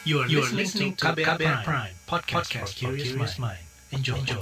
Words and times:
You 0.00 0.24
are, 0.24 0.28
you 0.32 0.40
are 0.40 0.48
listening 0.56 0.96
to 0.96 1.12
KBR, 1.12 1.36
KBR 1.36 1.60
Prime, 1.60 1.60
Prime 1.60 1.92
podcast, 2.08 2.48
podcast 2.48 2.72
for 2.72 2.96
curious 2.96 3.36
mind. 3.36 3.60
Enjoy. 3.92 4.16
Enjoy. 4.16 4.40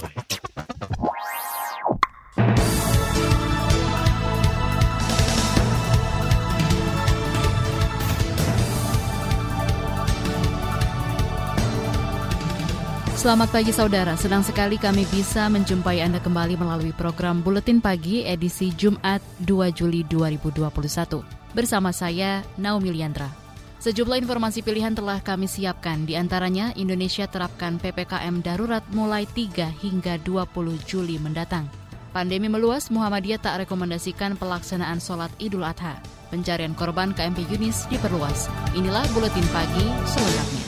Selamat 13.19 13.51
pagi 13.51 13.75
saudara, 13.75 14.15
senang 14.15 14.47
sekali 14.47 14.79
kami 14.79 15.03
bisa 15.11 15.51
menjumpai 15.51 15.99
Anda 15.99 16.23
kembali 16.23 16.55
melalui 16.55 16.95
program 16.95 17.43
Buletin 17.43 17.83
Pagi 17.83 18.23
edisi 18.23 18.71
Jumat 18.79 19.19
2 19.43 19.75
Juli 19.75 20.07
2021. 20.07 21.19
Bersama 21.51 21.91
saya, 21.91 22.47
Naomi 22.55 22.95
Liandra. 22.95 23.48
Sejumlah 23.79 24.19
informasi 24.19 24.59
pilihan 24.59 24.91
telah 24.91 25.23
kami 25.23 25.47
siapkan, 25.47 26.03
di 26.03 26.19
antaranya 26.19 26.75
Indonesia 26.75 27.31
terapkan 27.31 27.79
PPKM 27.79 28.43
darurat 28.43 28.83
mulai 28.91 29.23
3 29.23 29.71
hingga 29.71 30.19
20 30.19 30.83
Juli 30.83 31.15
mendatang. 31.15 31.63
Pandemi 32.11 32.51
meluas, 32.51 32.91
Muhammadiyah 32.91 33.39
tak 33.39 33.63
rekomendasikan 33.63 34.35
pelaksanaan 34.35 34.99
sholat 34.99 35.31
Idul 35.39 35.63
Adha. 35.63 35.95
Pencarian 36.27 36.75
korban 36.75 37.15
KMP 37.15 37.47
Yunis 37.47 37.87
diperluas. 37.87 38.51
Inilah 38.75 39.07
Buletin 39.15 39.47
Pagi 39.47 39.87
selengkapnya. 40.11 40.63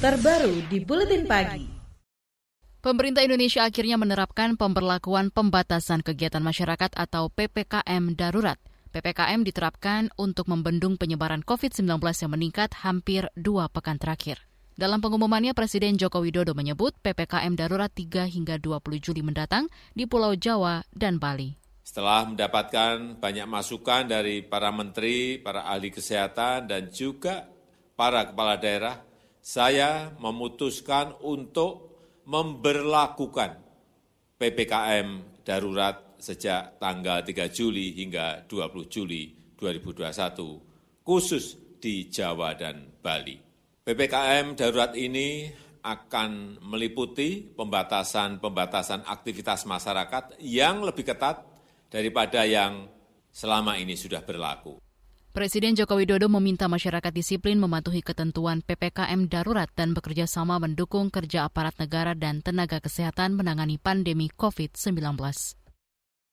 Terbaru 0.00 0.54
di 0.72 0.78
Buletin 0.80 1.28
Pagi. 1.28 1.64
Pemerintah 2.80 3.20
Indonesia 3.20 3.68
akhirnya 3.68 4.00
menerapkan 4.00 4.56
pemberlakuan 4.56 5.28
pembatasan 5.28 6.00
kegiatan 6.00 6.40
masyarakat 6.40 6.88
atau 6.96 7.28
PPKM 7.28 8.16
darurat– 8.16 8.56
PPKM 8.94 9.42
diterapkan 9.42 10.14
untuk 10.14 10.46
membendung 10.46 10.94
penyebaran 10.94 11.42
COVID-19 11.42 11.98
yang 11.98 12.30
meningkat 12.30 12.70
hampir 12.86 13.26
dua 13.34 13.66
pekan 13.66 13.98
terakhir. 13.98 14.46
Dalam 14.78 15.02
pengumumannya, 15.02 15.50
Presiden 15.50 15.98
Joko 15.98 16.22
Widodo 16.22 16.54
menyebut 16.54 16.94
PPKM 17.02 17.58
darurat 17.58 17.90
3 17.90 18.30
hingga 18.30 18.54
20 18.62 19.02
Juli 19.02 19.26
mendatang 19.26 19.66
di 19.98 20.06
Pulau 20.06 20.38
Jawa 20.38 20.86
dan 20.94 21.18
Bali. 21.18 21.58
Setelah 21.82 22.22
mendapatkan 22.30 23.18
banyak 23.18 23.46
masukan 23.50 24.06
dari 24.06 24.46
para 24.46 24.70
menteri, 24.70 25.42
para 25.42 25.66
ahli 25.66 25.90
kesehatan, 25.90 26.70
dan 26.70 26.86
juga 26.94 27.50
para 27.98 28.30
kepala 28.30 28.62
daerah, 28.62 29.02
saya 29.42 30.14
memutuskan 30.22 31.18
untuk 31.18 31.98
memberlakukan 32.30 33.58
PPKM 34.38 35.42
darurat 35.42 36.13
sejak 36.24 36.80
tanggal 36.80 37.20
3 37.20 37.52
Juli 37.52 37.92
hingga 37.92 38.48
20 38.48 38.88
Juli 38.88 39.36
2021, 39.60 41.04
khusus 41.04 41.60
di 41.76 42.08
Jawa 42.08 42.56
dan 42.56 42.88
Bali. 43.04 43.36
PPKM 43.84 44.56
darurat 44.56 44.96
ini 44.96 45.52
akan 45.84 46.64
meliputi 46.64 47.44
pembatasan-pembatasan 47.52 49.04
aktivitas 49.04 49.68
masyarakat 49.68 50.40
yang 50.40 50.80
lebih 50.80 51.04
ketat 51.04 51.44
daripada 51.92 52.48
yang 52.48 52.88
selama 53.28 53.76
ini 53.76 53.92
sudah 53.92 54.24
berlaku. 54.24 54.80
Presiden 55.34 55.74
Joko 55.74 55.98
Widodo 55.98 56.30
meminta 56.30 56.70
masyarakat 56.70 57.10
disiplin 57.10 57.58
mematuhi 57.58 58.06
ketentuan 58.06 58.62
PPKM 58.62 59.26
darurat 59.26 59.66
dan 59.74 59.90
bekerja 59.90 60.30
sama 60.30 60.62
mendukung 60.62 61.10
kerja 61.10 61.50
aparat 61.50 61.74
negara 61.76 62.14
dan 62.14 62.38
tenaga 62.38 62.78
kesehatan 62.78 63.34
menangani 63.34 63.76
pandemi 63.76 64.30
COVID-19. 64.30 64.94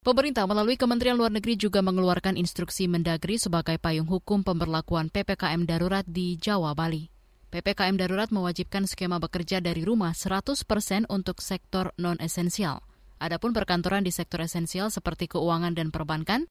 Pemerintah 0.01 0.49
melalui 0.49 0.81
Kementerian 0.81 1.13
Luar 1.13 1.29
Negeri 1.29 1.53
juga 1.61 1.85
mengeluarkan 1.85 2.33
instruksi 2.33 2.89
Mendagri 2.89 3.37
sebagai 3.37 3.77
payung 3.77 4.09
hukum 4.09 4.41
pemberlakuan 4.41 5.13
PPKM 5.13 5.69
darurat 5.69 6.01
di 6.09 6.41
Jawa 6.41 6.73
Bali. 6.73 7.05
PPKM 7.53 8.01
darurat 8.01 8.33
mewajibkan 8.33 8.89
skema 8.89 9.21
bekerja 9.21 9.61
dari 9.61 9.85
rumah 9.85 10.17
100 10.17 10.65
persen 10.65 11.05
untuk 11.05 11.37
sektor 11.37 11.93
non-esensial. 12.01 12.81
Adapun 13.21 13.53
perkantoran 13.53 14.01
di 14.01 14.09
sektor 14.09 14.41
esensial 14.41 14.89
seperti 14.89 15.29
keuangan 15.29 15.77
dan 15.77 15.93
perbankan, 15.93 16.49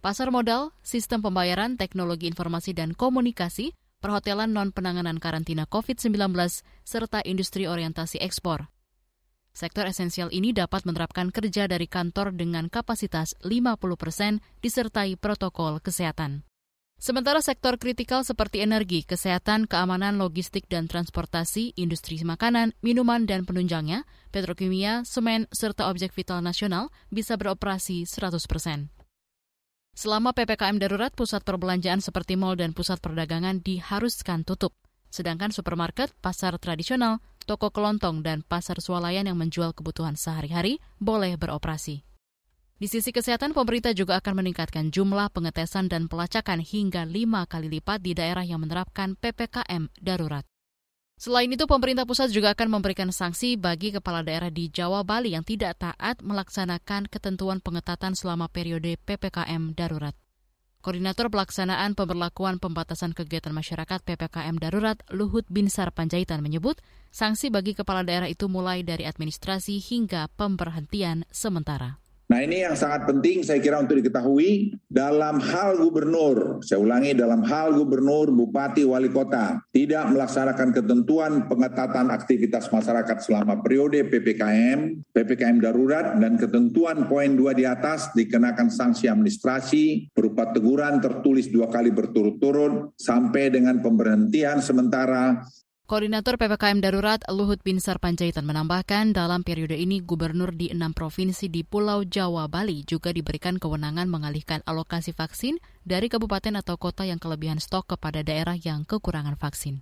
pasar 0.00 0.32
modal, 0.32 0.72
sistem 0.80 1.20
pembayaran, 1.20 1.76
teknologi 1.76 2.24
informasi 2.24 2.72
dan 2.72 2.96
komunikasi, 2.96 3.76
perhotelan 4.00 4.56
non-penanganan 4.56 5.20
karantina 5.20 5.68
COVID-19, 5.68 6.32
serta 6.88 7.20
industri 7.28 7.68
orientasi 7.68 8.16
ekspor. 8.24 8.72
Sektor 9.58 9.90
esensial 9.90 10.30
ini 10.30 10.54
dapat 10.54 10.86
menerapkan 10.86 11.34
kerja 11.34 11.66
dari 11.66 11.90
kantor 11.90 12.30
dengan 12.30 12.70
kapasitas 12.70 13.34
50 13.42 13.74
persen 13.98 14.38
disertai 14.62 15.18
protokol 15.18 15.82
kesehatan. 15.82 16.46
Sementara 17.02 17.42
sektor 17.42 17.74
kritikal 17.74 18.22
seperti 18.22 18.62
energi, 18.62 19.02
kesehatan, 19.02 19.66
keamanan, 19.66 20.14
logistik, 20.14 20.70
dan 20.70 20.86
transportasi, 20.86 21.74
industri 21.74 22.22
makanan, 22.22 22.70
minuman, 22.86 23.26
dan 23.26 23.42
penunjangnya, 23.42 24.06
petrokimia, 24.30 25.02
semen, 25.02 25.50
serta 25.50 25.90
objek 25.90 26.14
vital 26.14 26.38
nasional 26.38 26.94
bisa 27.10 27.34
beroperasi 27.34 28.06
100 28.06 28.38
persen. 28.46 28.94
Selama 29.90 30.38
PPKM 30.38 30.78
darurat, 30.78 31.10
pusat 31.10 31.42
perbelanjaan 31.42 31.98
seperti 31.98 32.38
mal 32.38 32.54
dan 32.54 32.70
pusat 32.70 33.02
perdagangan 33.02 33.58
diharuskan 33.58 34.46
tutup. 34.46 34.70
Sedangkan 35.08 35.50
supermarket, 35.50 36.12
pasar 36.20 36.56
tradisional, 36.60 37.24
toko 37.48 37.72
kelontong, 37.72 38.20
dan 38.20 38.44
pasar 38.44 38.76
swalayan 38.84 39.24
yang 39.24 39.40
menjual 39.40 39.72
kebutuhan 39.72 40.20
sehari-hari 40.20 40.84
boleh 41.00 41.40
beroperasi. 41.40 42.04
Di 42.78 42.86
sisi 42.86 43.10
kesehatan, 43.10 43.58
pemerintah 43.58 43.90
juga 43.90 44.22
akan 44.22 44.38
meningkatkan 44.38 44.94
jumlah 44.94 45.34
pengetesan 45.34 45.90
dan 45.90 46.06
pelacakan 46.06 46.62
hingga 46.62 47.02
lima 47.02 47.42
kali 47.50 47.66
lipat 47.66 47.98
di 47.98 48.14
daerah 48.14 48.46
yang 48.46 48.62
menerapkan 48.62 49.18
PPKM 49.18 49.90
darurat. 49.98 50.46
Selain 51.18 51.50
itu, 51.50 51.66
pemerintah 51.66 52.06
pusat 52.06 52.30
juga 52.30 52.54
akan 52.54 52.78
memberikan 52.78 53.10
sanksi 53.10 53.58
bagi 53.58 53.90
kepala 53.90 54.22
daerah 54.22 54.54
di 54.54 54.70
Jawa 54.70 55.02
Bali 55.02 55.34
yang 55.34 55.42
tidak 55.42 55.82
taat 55.82 56.22
melaksanakan 56.22 57.10
ketentuan 57.10 57.58
pengetatan 57.58 58.14
selama 58.14 58.46
periode 58.46 58.94
PPKM 59.02 59.74
darurat. 59.74 60.14
Koordinator 60.88 61.28
Pelaksanaan 61.28 61.92
Pemberlakuan 61.92 62.56
Pembatasan 62.56 63.12
Kegiatan 63.12 63.52
Masyarakat 63.52 64.00
PPKM 64.08 64.56
Darurat 64.56 64.96
Luhut 65.12 65.44
Binsar 65.52 65.92
Panjaitan 65.92 66.40
menyebut, 66.40 66.80
sanksi 67.12 67.52
bagi 67.52 67.76
kepala 67.76 68.08
daerah 68.08 68.24
itu 68.24 68.48
mulai 68.48 68.80
dari 68.80 69.04
administrasi 69.04 69.84
hingga 69.84 70.32
pemberhentian 70.40 71.28
sementara. 71.28 72.00
Nah 72.28 72.44
ini 72.44 72.60
yang 72.60 72.76
sangat 72.76 73.08
penting 73.08 73.40
saya 73.40 73.56
kira 73.56 73.80
untuk 73.80 74.04
diketahui 74.04 74.76
dalam 74.84 75.40
hal 75.40 75.80
gubernur, 75.80 76.60
saya 76.60 76.76
ulangi 76.76 77.16
dalam 77.16 77.40
hal 77.40 77.72
gubernur, 77.72 78.28
bupati, 78.28 78.84
wali 78.84 79.08
kota 79.08 79.64
tidak 79.72 80.12
melaksanakan 80.12 80.76
ketentuan 80.76 81.48
pengetatan 81.48 82.12
aktivitas 82.12 82.68
masyarakat 82.68 83.16
selama 83.24 83.64
periode 83.64 84.04
PPKM, 84.12 85.08
PPKM 85.08 85.56
darurat 85.56 86.20
dan 86.20 86.36
ketentuan 86.36 87.08
poin 87.08 87.32
dua 87.32 87.56
di 87.56 87.64
atas 87.64 88.12
dikenakan 88.12 88.68
sanksi 88.68 89.08
administrasi 89.08 90.12
berupa 90.12 90.52
teguran 90.52 91.00
tertulis 91.00 91.48
dua 91.48 91.72
kali 91.72 91.88
berturut-turut 91.96 92.92
sampai 93.00 93.48
dengan 93.48 93.80
pemberhentian 93.80 94.60
sementara 94.60 95.40
Koordinator 95.88 96.36
PPKM 96.36 96.84
Darurat 96.84 97.16
Luhut 97.32 97.64
Binsar 97.64 97.96
Panjaitan 97.96 98.44
menambahkan 98.44 99.16
dalam 99.16 99.40
periode 99.40 99.72
ini 99.72 100.04
gubernur 100.04 100.52
di 100.52 100.68
enam 100.68 100.92
provinsi 100.92 101.48
di 101.48 101.64
Pulau 101.64 102.04
Jawa, 102.04 102.44
Bali 102.44 102.84
juga 102.84 103.08
diberikan 103.08 103.56
kewenangan 103.56 104.04
mengalihkan 104.04 104.60
alokasi 104.68 105.16
vaksin 105.16 105.56
dari 105.88 106.12
kabupaten 106.12 106.60
atau 106.60 106.76
kota 106.76 107.08
yang 107.08 107.16
kelebihan 107.16 107.56
stok 107.56 107.96
kepada 107.96 108.20
daerah 108.20 108.52
yang 108.60 108.84
kekurangan 108.84 109.40
vaksin. 109.40 109.80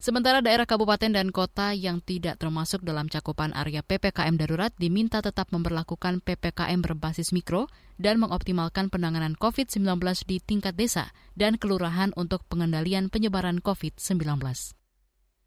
Sementara 0.00 0.40
daerah 0.40 0.64
kabupaten 0.64 1.12
dan 1.12 1.28
kota 1.28 1.76
yang 1.76 2.00
tidak 2.00 2.40
termasuk 2.40 2.80
dalam 2.80 3.12
cakupan 3.12 3.52
area 3.52 3.84
PPKM 3.84 4.40
darurat 4.40 4.72
diminta 4.80 5.20
tetap 5.20 5.52
memperlakukan 5.52 6.24
PPKM 6.24 6.80
berbasis 6.80 7.36
mikro 7.36 7.68
dan 8.00 8.16
mengoptimalkan 8.16 8.88
penanganan 8.88 9.36
COVID-19 9.36 9.92
di 10.24 10.40
tingkat 10.40 10.72
desa 10.72 11.12
dan 11.36 11.60
kelurahan 11.60 12.16
untuk 12.16 12.48
pengendalian 12.48 13.12
penyebaran 13.12 13.60
COVID-19. 13.60 14.80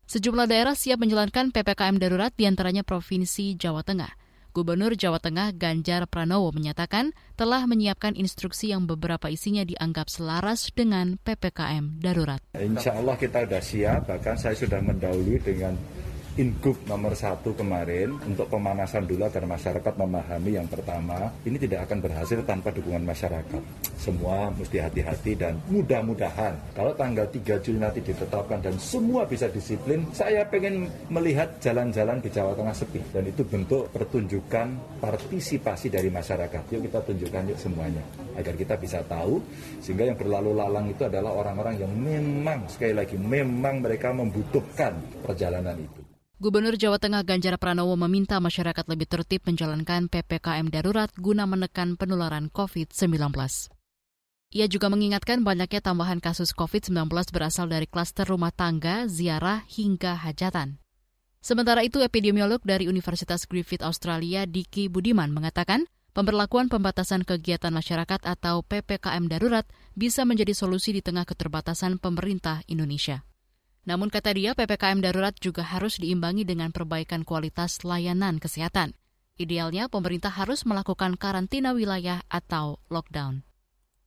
Sejumlah 0.05 0.45
daerah 0.45 0.77
siap 0.77 1.01
menjalankan 1.01 1.49
PPKM 1.49 1.97
darurat 1.97 2.29
di 2.29 2.45
antaranya 2.45 2.85
Provinsi 2.85 3.57
Jawa 3.57 3.81
Tengah. 3.81 4.13
Gubernur 4.53 4.93
Jawa 4.93 5.17
Tengah 5.17 5.49
Ganjar 5.57 6.05
Pranowo 6.05 6.53
menyatakan 6.53 7.09
telah 7.33 7.65
menyiapkan 7.65 8.13
instruksi 8.13 8.69
yang 8.69 8.85
beberapa 8.85 9.33
isinya 9.33 9.65
dianggap 9.65 10.07
selaras 10.07 10.69
dengan 10.77 11.17
PPKM 11.25 11.99
darurat. 12.05 12.37
Insya 12.53 12.95
Allah 12.95 13.17
kita 13.17 13.49
sudah 13.49 13.63
siap, 13.65 13.99
bahkan 14.05 14.37
saya 14.37 14.53
sudah 14.53 14.77
mendahului 14.77 15.41
dengan 15.41 15.73
Ingup 16.35 16.75
nomor 16.83 17.15
satu 17.15 17.55
kemarin 17.55 18.11
untuk 18.27 18.51
pemanasan 18.51 19.07
dulu 19.07 19.23
agar 19.23 19.47
masyarakat 19.47 19.93
memahami 19.95 20.59
yang 20.59 20.67
pertama 20.67 21.31
ini 21.47 21.55
tidak 21.55 21.87
akan 21.87 22.03
berhasil 22.03 22.43
tanpa 22.43 22.75
dukungan 22.75 23.07
masyarakat. 23.07 23.63
Semua 23.95 24.51
mesti 24.51 24.83
hati-hati 24.83 25.39
dan 25.39 25.55
mudah-mudahan 25.71 26.59
kalau 26.75 26.91
tanggal 26.91 27.23
3 27.31 27.39
Juli 27.63 27.79
nanti 27.79 28.03
ditetapkan 28.03 28.59
dan 28.59 28.75
semua 28.75 29.23
bisa 29.23 29.47
disiplin, 29.47 30.03
saya 30.11 30.43
pengen 30.43 30.91
melihat 31.07 31.55
jalan-jalan 31.63 32.19
di 32.19 32.27
Jawa 32.27 32.51
Tengah 32.51 32.75
sepi 32.75 32.99
dan 33.15 33.23
itu 33.31 33.47
bentuk 33.47 33.87
pertunjukan 33.95 34.75
partisipasi 34.99 35.87
dari 35.87 36.11
masyarakat. 36.11 36.67
Yuk 36.67 36.83
kita 36.91 36.99
tunjukkan 36.99 37.55
yuk 37.55 37.59
semuanya 37.63 38.03
agar 38.35 38.59
kita 38.59 38.75
bisa 38.75 38.99
tahu 39.07 39.39
sehingga 39.79 40.11
yang 40.11 40.19
berlalu 40.19 40.51
lalang 40.51 40.91
itu 40.91 41.07
adalah 41.07 41.31
orang-orang 41.31 41.79
yang 41.79 41.95
memang 41.95 42.67
sekali 42.67 42.91
lagi 42.91 43.15
memang 43.15 43.79
mereka 43.79 44.11
membutuhkan 44.11 44.99
perjalanan 45.23 45.79
itu. 45.79 46.04
Gubernur 46.35 46.75
Jawa 46.75 46.99
Tengah 46.99 47.23
Ganjar 47.23 47.55
Pranowo 47.55 47.95
meminta 47.95 48.43
masyarakat 48.43 48.83
lebih 48.91 49.07
tertib 49.07 49.47
menjalankan 49.47 50.11
PPKM 50.11 50.67
darurat 50.67 51.07
guna 51.15 51.47
menekan 51.47 51.95
penularan 51.95 52.51
COVID-19. 52.51 53.31
Ia 54.51 54.67
juga 54.67 54.91
mengingatkan 54.91 55.47
banyaknya 55.47 55.79
tambahan 55.79 56.19
kasus 56.19 56.51
COVID-19 56.51 57.07
berasal 57.31 57.71
dari 57.71 57.87
klaster 57.87 58.27
rumah 58.27 58.51
tangga, 58.51 59.07
ziarah, 59.07 59.63
hingga 59.63 60.19
hajatan. 60.27 60.83
Sementara 61.39 61.87
itu, 61.87 62.03
epidemiolog 62.03 62.59
dari 62.67 62.91
Universitas 62.91 63.47
Griffith 63.47 63.79
Australia, 63.79 64.43
Diki 64.43 64.91
Budiman, 64.91 65.31
mengatakan 65.31 65.87
pemberlakuan 66.11 66.67
pembatasan 66.67 67.23
kegiatan 67.23 67.71
masyarakat 67.71 68.27
atau 68.27 68.59
PPKM 68.59 69.23
darurat 69.31 69.63
bisa 69.95 70.27
menjadi 70.27 70.51
solusi 70.51 70.91
di 70.91 70.99
tengah 70.99 71.23
keterbatasan 71.23 71.95
pemerintah 71.95 72.59
Indonesia. 72.67 73.23
Namun 73.85 74.09
kata 74.09 74.33
dia, 74.33 74.57
PPKM 74.57 74.97
darurat 74.97 75.37
juga 75.37 75.61
harus 75.61 76.01
diimbangi 76.01 76.41
dengan 76.41 76.73
perbaikan 76.73 77.21
kualitas 77.21 77.85
layanan 77.85 78.41
kesehatan. 78.41 78.97
Idealnya 79.37 79.93
pemerintah 79.93 80.33
harus 80.33 80.65
melakukan 80.65 81.21
karantina 81.21 81.77
wilayah 81.77 82.25
atau 82.25 82.81
lockdown. 82.89 83.45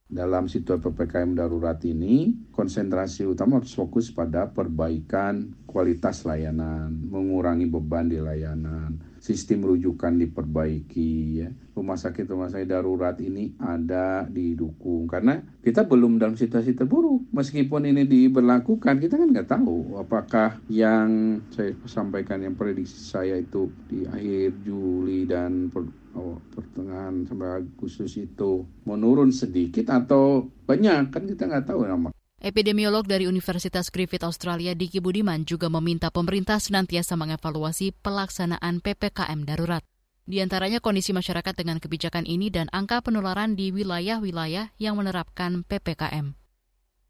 Dalam 0.09 0.49
situasi 0.49 0.89
PPKM 0.89 1.37
darurat 1.37 1.77
ini, 1.85 2.33
konsentrasi 2.49 3.29
utama 3.29 3.61
harus 3.61 3.77
fokus 3.77 4.09
pada 4.09 4.49
perbaikan 4.49 5.53
kualitas 5.69 6.25
layanan, 6.25 6.97
mengurangi 7.13 7.69
beban 7.69 8.09
di 8.09 8.17
layanan, 8.17 8.99
sistem 9.19 9.67
rujukan 9.67 10.15
diperbaiki, 10.19 11.13
ya. 11.43 11.51
rumah 11.79 11.95
sakit 11.95 12.27
rumah 12.27 12.51
sakit 12.51 12.67
darurat 12.67 13.15
ini 13.23 13.55
ada 13.63 14.27
didukung 14.27 15.07
karena 15.07 15.39
kita 15.63 15.87
belum 15.87 16.19
dalam 16.19 16.35
situasi 16.35 16.75
terburuk 16.75 17.31
meskipun 17.31 17.87
ini 17.87 18.03
diberlakukan 18.03 18.99
kita 18.99 19.15
kan 19.15 19.31
nggak 19.31 19.47
tahu 19.47 19.95
apakah 19.95 20.59
yang 20.67 21.39
saya 21.55 21.71
sampaikan 21.87 22.43
yang 22.43 22.59
prediksi 22.59 22.99
saya 22.99 23.39
itu 23.39 23.71
di 23.87 24.03
akhir 24.11 24.59
Juli 24.67 25.23
dan 25.23 25.71
per, 25.71 25.87
oh, 26.19 26.43
pertengahan 26.51 27.23
sampai 27.31 27.63
Agustus 27.63 28.19
itu 28.19 28.67
menurun 28.83 29.31
sedikit 29.31 29.95
atau 29.95 30.51
banyak 30.67 31.15
kan 31.15 31.23
kita 31.31 31.47
nggak 31.47 31.71
tahu 31.71 31.87
nama 31.87 32.11
Epidemiolog 32.39 33.03
dari 33.03 33.27
Universitas 33.27 33.91
Griffith 33.91 34.23
Australia 34.23 34.71
Diki 34.71 35.03
Budiman 35.03 35.43
juga 35.43 35.67
meminta 35.67 36.07
pemerintah 36.07 36.63
senantiasa 36.63 37.19
mengevaluasi 37.19 37.91
pelaksanaan 37.99 38.79
PPKM 38.79 39.43
darurat. 39.43 39.83
Di 40.23 40.39
antaranya 40.39 40.79
kondisi 40.79 41.11
masyarakat 41.11 41.51
dengan 41.59 41.83
kebijakan 41.83 42.23
ini 42.31 42.47
dan 42.47 42.71
angka 42.71 43.03
penularan 43.03 43.59
di 43.59 43.75
wilayah-wilayah 43.75 44.71
yang 44.79 44.95
menerapkan 44.95 45.67
PPKM. 45.67 46.39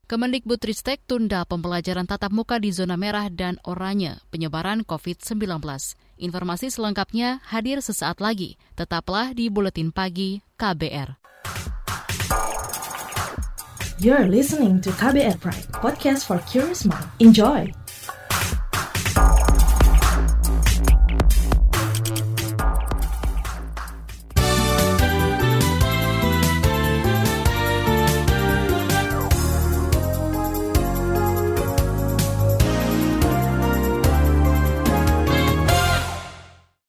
Kemendikbudristek 0.08 1.04
tunda 1.04 1.44
pembelajaran 1.44 2.08
tatap 2.08 2.32
muka 2.32 2.56
di 2.56 2.72
zona 2.72 2.96
merah 2.96 3.28
dan 3.28 3.60
oranye 3.68 4.16
penyebaran 4.32 4.80
COVID-19. 4.80 5.60
Informasi 6.16 6.72
selengkapnya 6.72 7.44
hadir 7.44 7.84
sesaat 7.84 8.24
lagi. 8.24 8.56
Tetaplah 8.80 9.36
di 9.36 9.52
Buletin 9.52 9.92
Pagi 9.92 10.40
KBR. 10.56 11.20
You're 13.98 14.30
listening 14.30 14.78
to 14.86 14.94
KBR 14.94 15.42
Pride, 15.42 15.66
podcast 15.74 16.30
for 16.30 16.38
curious 16.46 16.86
mind. 16.86 17.02
Enjoy! 17.18 17.66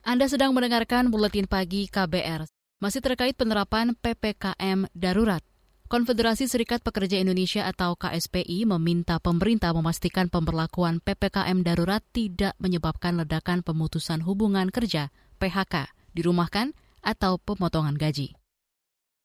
Anda 0.05 0.29
sedang 0.29 0.53
mendengarkan 0.53 1.09
Buletin 1.09 1.49
Pagi 1.49 1.89
KBR. 1.89 2.45
Masih 2.77 3.01
terkait 3.01 3.33
penerapan 3.33 3.97
PPKM 3.97 4.85
darurat. 4.93 5.41
Konfederasi 5.89 6.45
Serikat 6.45 6.85
Pekerja 6.85 7.17
Indonesia 7.17 7.65
atau 7.65 7.97
KSPI 7.97 8.69
meminta 8.69 9.17
pemerintah 9.17 9.73
memastikan 9.73 10.29
pemberlakuan 10.29 11.01
PPKM 11.01 11.65
darurat 11.65 12.05
tidak 12.13 12.53
menyebabkan 12.61 13.17
ledakan 13.17 13.65
pemutusan 13.65 14.21
hubungan 14.21 14.69
kerja 14.69 15.09
PHK, 15.41 15.89
dirumahkan, 16.13 16.77
atau 17.01 17.41
pemotongan 17.41 17.97
gaji. 17.97 18.37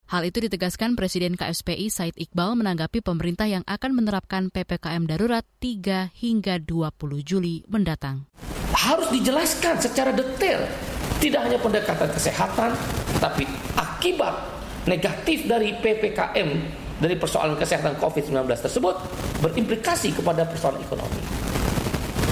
Hal 0.08 0.24
itu 0.24 0.40
ditegaskan 0.40 0.96
Presiden 0.96 1.36
KSPI 1.36 1.92
Said 1.92 2.16
Iqbal 2.16 2.56
menanggapi 2.56 3.04
pemerintah 3.04 3.44
yang 3.44 3.64
akan 3.68 3.92
menerapkan 3.92 4.48
PPKM 4.48 5.04
darurat 5.04 5.44
3 5.60 6.16
hingga 6.16 6.64
20 6.64 6.96
Juli 7.28 7.60
mendatang. 7.68 8.24
Harus 8.72 9.12
dijelaskan 9.12 9.84
secara 9.84 10.16
detail, 10.16 10.64
tidak 11.20 11.44
hanya 11.44 11.60
pendekatan 11.60 12.08
kesehatan, 12.08 12.72
tapi 13.20 13.44
akibat 13.76 14.63
negatif 14.84 15.48
dari 15.48 15.72
PPKM 15.76 16.48
dari 17.00 17.16
persoalan 17.18 17.58
kesehatan 17.58 17.98
COVID-19 17.98 18.46
tersebut 18.54 18.94
berimplikasi 19.42 20.14
kepada 20.14 20.46
persoalan 20.46 20.80
ekonomi. 20.80 21.20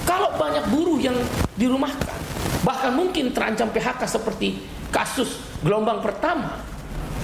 Kalau 0.07 0.35
banyak 0.39 0.65
buruh 0.71 0.99
yang 1.03 1.17
dirumahkan, 1.59 2.19
bahkan 2.63 2.93
mungkin 2.95 3.35
terancam 3.35 3.71
PHK 3.71 4.03
seperti 4.07 4.61
kasus 4.93 5.41
gelombang 5.65 6.05
pertama, 6.05 6.63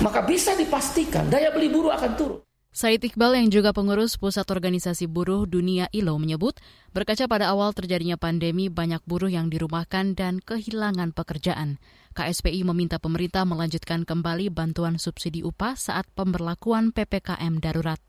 maka 0.03 0.25
bisa 0.25 0.55
dipastikan 0.57 1.29
daya 1.29 1.53
beli 1.53 1.69
buruh 1.71 1.95
akan 1.95 2.13
turun. 2.17 2.41
Said 2.69 3.03
Iqbal 3.03 3.35
yang 3.35 3.49
juga 3.51 3.75
pengurus 3.75 4.15
Pusat 4.21 4.55
Organisasi 4.55 5.11
Buruh 5.11 5.51
Dunia 5.51 5.91
ILO 5.91 6.15
menyebut, 6.21 6.63
berkaca 6.95 7.27
pada 7.27 7.51
awal 7.51 7.75
terjadinya 7.75 8.15
pandemi, 8.15 8.71
banyak 8.71 9.03
buruh 9.03 9.27
yang 9.27 9.51
dirumahkan 9.51 10.15
dan 10.15 10.39
kehilangan 10.39 11.11
pekerjaan. 11.11 11.83
KSPI 12.19 12.67
meminta 12.67 12.99
pemerintah 12.99 13.47
melanjutkan 13.47 14.03
kembali 14.03 14.51
bantuan 14.51 14.99
subsidi 14.99 15.47
upah 15.47 15.79
saat 15.79 16.03
pemberlakuan 16.19 16.91
PPKM 16.91 17.63
darurat. 17.63 18.03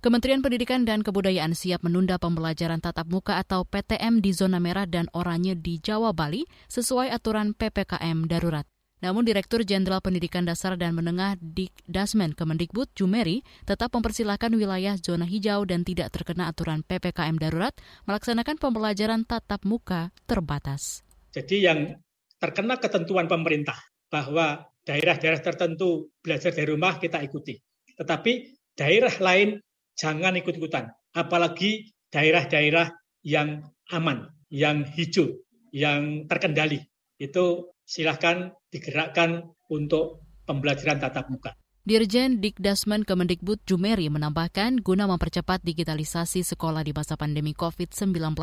Kementerian 0.00 0.40
Pendidikan 0.40 0.88
dan 0.88 1.04
Kebudayaan 1.04 1.52
siap 1.52 1.84
menunda 1.84 2.16
pembelajaran 2.16 2.80
tatap 2.80 3.12
muka 3.12 3.36
atau 3.36 3.68
PTM 3.68 4.24
di 4.24 4.32
zona 4.32 4.56
merah 4.56 4.88
dan 4.88 5.12
oranye 5.12 5.52
di 5.52 5.76
Jawa 5.76 6.16
Bali 6.16 6.48
sesuai 6.72 7.12
aturan 7.12 7.52
PPKM 7.52 8.24
darurat. 8.24 8.64
Namun 9.04 9.28
Direktur 9.28 9.68
Jenderal 9.68 10.00
Pendidikan 10.00 10.48
Dasar 10.48 10.80
dan 10.80 10.96
Menengah 10.96 11.36
Dik 11.36 11.84
Dasmen 11.84 12.32
Kemendikbud 12.32 12.96
Jumeri 12.96 13.44
tetap 13.68 13.92
mempersilahkan 13.92 14.56
wilayah 14.56 14.96
zona 14.96 15.28
hijau 15.28 15.68
dan 15.68 15.84
tidak 15.84 16.08
terkena 16.16 16.48
aturan 16.48 16.80
PPKM 16.88 17.36
darurat 17.36 17.76
melaksanakan 18.08 18.56
pembelajaran 18.56 19.28
tatap 19.28 19.68
muka 19.68 20.16
terbatas. 20.24 21.04
Jadi 21.36 21.68
yang 21.68 22.00
terkena 22.40 22.80
ketentuan 22.80 23.28
pemerintah 23.28 23.76
bahwa 24.08 24.64
daerah-daerah 24.82 25.44
tertentu 25.44 26.10
belajar 26.24 26.50
dari 26.50 26.72
rumah 26.72 26.96
kita 26.96 27.20
ikuti. 27.20 27.54
Tetapi 27.94 28.32
daerah 28.72 29.12
lain 29.20 29.60
jangan 29.94 30.34
ikut-ikutan. 30.40 30.88
Apalagi 31.12 31.92
daerah-daerah 32.08 32.88
yang 33.22 33.60
aman, 33.92 34.24
yang 34.48 34.88
hijau, 34.88 35.36
yang 35.70 36.24
terkendali. 36.24 36.80
Itu 37.20 37.76
silahkan 37.84 38.56
digerakkan 38.72 39.44
untuk 39.68 40.24
pembelajaran 40.48 40.98
tatap 40.98 41.28
muka. 41.28 41.59
Dirjen 41.80 42.44
Dikdasmen 42.44 43.08
Kemendikbud 43.08 43.64
Jumeri 43.64 44.12
menambahkan 44.12 44.84
guna 44.84 45.08
mempercepat 45.08 45.64
digitalisasi 45.64 46.44
sekolah 46.44 46.84
di 46.84 46.92
masa 46.92 47.16
pandemi 47.16 47.56
COVID-19, 47.56 48.36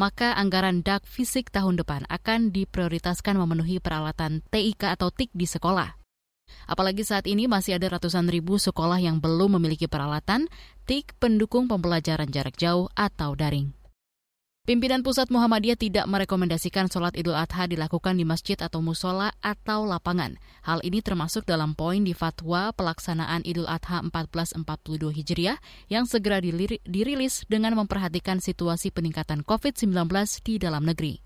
maka 0.00 0.32
anggaran 0.32 0.80
DAK 0.80 1.04
fisik 1.04 1.52
tahun 1.52 1.76
depan 1.76 2.08
akan 2.08 2.56
diprioritaskan 2.56 3.36
memenuhi 3.36 3.84
peralatan 3.84 4.40
TIK 4.48 4.96
atau 4.96 5.12
TIK 5.12 5.28
di 5.36 5.44
sekolah. 5.44 5.92
Apalagi 6.72 7.04
saat 7.04 7.28
ini 7.28 7.44
masih 7.44 7.76
ada 7.76 8.00
ratusan 8.00 8.32
ribu 8.32 8.56
sekolah 8.56 8.96
yang 8.96 9.20
belum 9.20 9.60
memiliki 9.60 9.84
peralatan 9.84 10.48
TIK 10.88 11.20
pendukung 11.20 11.68
pembelajaran 11.68 12.32
jarak 12.32 12.56
jauh 12.56 12.88
atau 12.96 13.36
daring. 13.36 13.76
Pimpinan 14.70 15.02
Pusat 15.02 15.34
Muhammadiyah 15.34 15.74
tidak 15.74 16.06
merekomendasikan 16.06 16.86
sholat 16.86 17.18
Idul 17.18 17.34
Adha 17.34 17.66
dilakukan 17.66 18.14
di 18.14 18.22
masjid 18.22 18.54
atau 18.54 18.78
musola 18.78 19.34
atau 19.42 19.82
lapangan. 19.82 20.38
Hal 20.62 20.78
ini 20.86 21.02
termasuk 21.02 21.42
dalam 21.42 21.74
poin 21.74 22.06
di 22.06 22.14
fatwa 22.14 22.70
pelaksanaan 22.70 23.42
Idul 23.42 23.66
Adha 23.66 23.98
1442 23.98 24.62
Hijriah 25.10 25.58
yang 25.90 26.06
segera 26.06 26.38
dirilis 26.86 27.42
dengan 27.50 27.74
memperhatikan 27.82 28.38
situasi 28.38 28.94
peningkatan 28.94 29.42
COVID-19 29.42 29.90
di 30.46 30.62
dalam 30.62 30.86
negeri. 30.86 31.18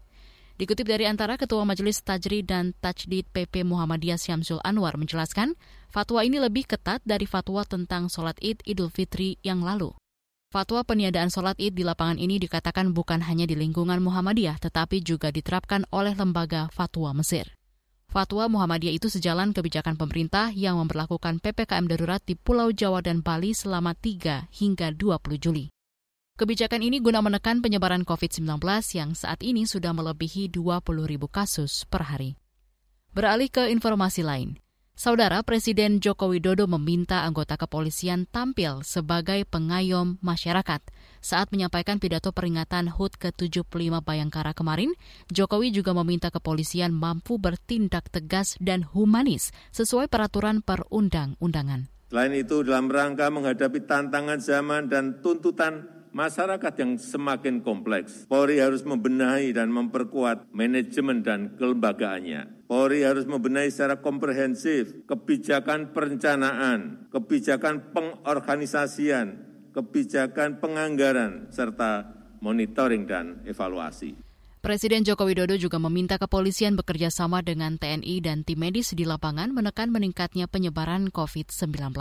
Dikutip 0.56 0.88
dari 0.88 1.04
antara 1.04 1.36
Ketua 1.36 1.68
Majelis 1.68 2.00
Tajri 2.00 2.40
dan 2.48 2.72
Tajdid 2.80 3.28
PP 3.28 3.60
Muhammadiyah 3.68 4.16
Syamsul 4.16 4.64
Anwar 4.64 4.96
menjelaskan, 4.96 5.52
fatwa 5.92 6.24
ini 6.24 6.40
lebih 6.40 6.64
ketat 6.64 7.04
dari 7.04 7.28
fatwa 7.28 7.60
tentang 7.68 8.08
sholat 8.08 8.40
id 8.40 8.64
Idul 8.64 8.88
Fitri 8.88 9.36
yang 9.44 9.60
lalu. 9.60 9.92
Fatwa 10.54 10.86
peniadaan 10.86 11.34
sholat 11.34 11.58
id 11.58 11.74
di 11.74 11.82
lapangan 11.82 12.14
ini 12.14 12.38
dikatakan 12.38 12.94
bukan 12.94 13.26
hanya 13.26 13.42
di 13.42 13.58
lingkungan 13.58 13.98
Muhammadiyah, 13.98 14.62
tetapi 14.62 15.02
juga 15.02 15.34
diterapkan 15.34 15.82
oleh 15.90 16.14
lembaga 16.14 16.70
fatwa 16.70 17.10
Mesir. 17.10 17.58
Fatwa 18.06 18.46
Muhammadiyah 18.46 18.94
itu 18.94 19.10
sejalan 19.10 19.50
kebijakan 19.50 19.98
pemerintah 19.98 20.54
yang 20.54 20.78
memperlakukan 20.78 21.42
PPKM 21.42 21.90
darurat 21.90 22.22
di 22.22 22.38
Pulau 22.38 22.70
Jawa 22.70 23.02
dan 23.02 23.18
Bali 23.18 23.50
selama 23.50 23.98
3 23.98 24.46
hingga 24.54 24.94
20 24.94 25.42
Juli. 25.42 25.74
Kebijakan 26.38 26.86
ini 26.86 27.02
guna 27.02 27.18
menekan 27.18 27.58
penyebaran 27.58 28.06
COVID-19 28.06 28.46
yang 28.94 29.10
saat 29.18 29.42
ini 29.42 29.66
sudah 29.66 29.90
melebihi 29.90 30.54
20 30.54 30.86
ribu 31.02 31.26
kasus 31.26 31.82
per 31.90 32.06
hari. 32.06 32.38
Beralih 33.10 33.50
ke 33.50 33.74
informasi 33.74 34.22
lain. 34.22 34.62
Saudara 34.94 35.42
Presiden 35.42 35.98
Joko 35.98 36.30
Widodo 36.30 36.70
meminta 36.70 37.26
anggota 37.26 37.58
kepolisian 37.58 38.30
tampil 38.30 38.86
sebagai 38.86 39.42
pengayom 39.42 40.22
masyarakat. 40.22 40.86
Saat 41.18 41.50
menyampaikan 41.50 41.98
pidato 41.98 42.30
peringatan 42.30 42.86
HUT 42.94 43.18
ke-75 43.18 43.90
Bayangkara 44.06 44.54
kemarin, 44.54 44.94
Jokowi 45.34 45.74
juga 45.74 45.98
meminta 45.98 46.30
kepolisian 46.30 46.94
mampu 46.94 47.42
bertindak 47.42 48.06
tegas 48.06 48.54
dan 48.62 48.86
humanis 48.86 49.50
sesuai 49.74 50.06
peraturan 50.06 50.62
perundang-undangan. 50.62 51.90
Selain 52.14 52.30
itu, 52.30 52.62
dalam 52.62 52.86
rangka 52.86 53.26
menghadapi 53.34 53.90
tantangan 53.90 54.38
zaman 54.38 54.86
dan 54.86 55.18
tuntutan 55.18 55.90
masyarakat 56.14 56.70
yang 56.78 57.02
semakin 57.02 57.66
kompleks. 57.66 58.30
Polri 58.30 58.62
harus 58.62 58.86
membenahi 58.86 59.50
dan 59.50 59.74
memperkuat 59.74 60.46
manajemen 60.54 61.26
dan 61.26 61.58
kelembagaannya. 61.58 62.53
Polri 62.64 63.04
harus 63.04 63.28
membenahi 63.28 63.68
secara 63.68 64.00
komprehensif 64.00 65.04
kebijakan 65.04 65.92
perencanaan, 65.92 67.12
kebijakan 67.12 67.92
pengorganisasian, 67.92 69.44
kebijakan 69.76 70.64
penganggaran, 70.64 71.52
serta 71.52 72.08
monitoring 72.40 73.04
dan 73.04 73.44
evaluasi. 73.44 74.16
Presiden 74.64 75.04
Joko 75.04 75.28
Widodo 75.28 75.60
juga 75.60 75.76
meminta 75.76 76.16
kepolisian 76.16 76.72
bekerja 76.72 77.12
sama 77.12 77.44
dengan 77.44 77.76
TNI 77.76 78.24
dan 78.24 78.48
tim 78.48 78.64
medis 78.64 78.96
di 78.96 79.04
lapangan 79.04 79.52
menekan 79.52 79.92
meningkatnya 79.92 80.48
penyebaran 80.48 81.12
COVID-19. 81.12 81.92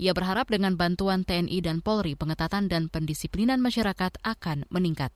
Ia 0.00 0.12
berharap 0.16 0.48
dengan 0.48 0.80
bantuan 0.80 1.28
TNI 1.28 1.60
dan 1.60 1.84
Polri, 1.84 2.16
pengetatan 2.16 2.72
dan 2.72 2.88
pendisiplinan 2.88 3.60
masyarakat 3.60 4.16
akan 4.24 4.64
meningkat. 4.72 5.12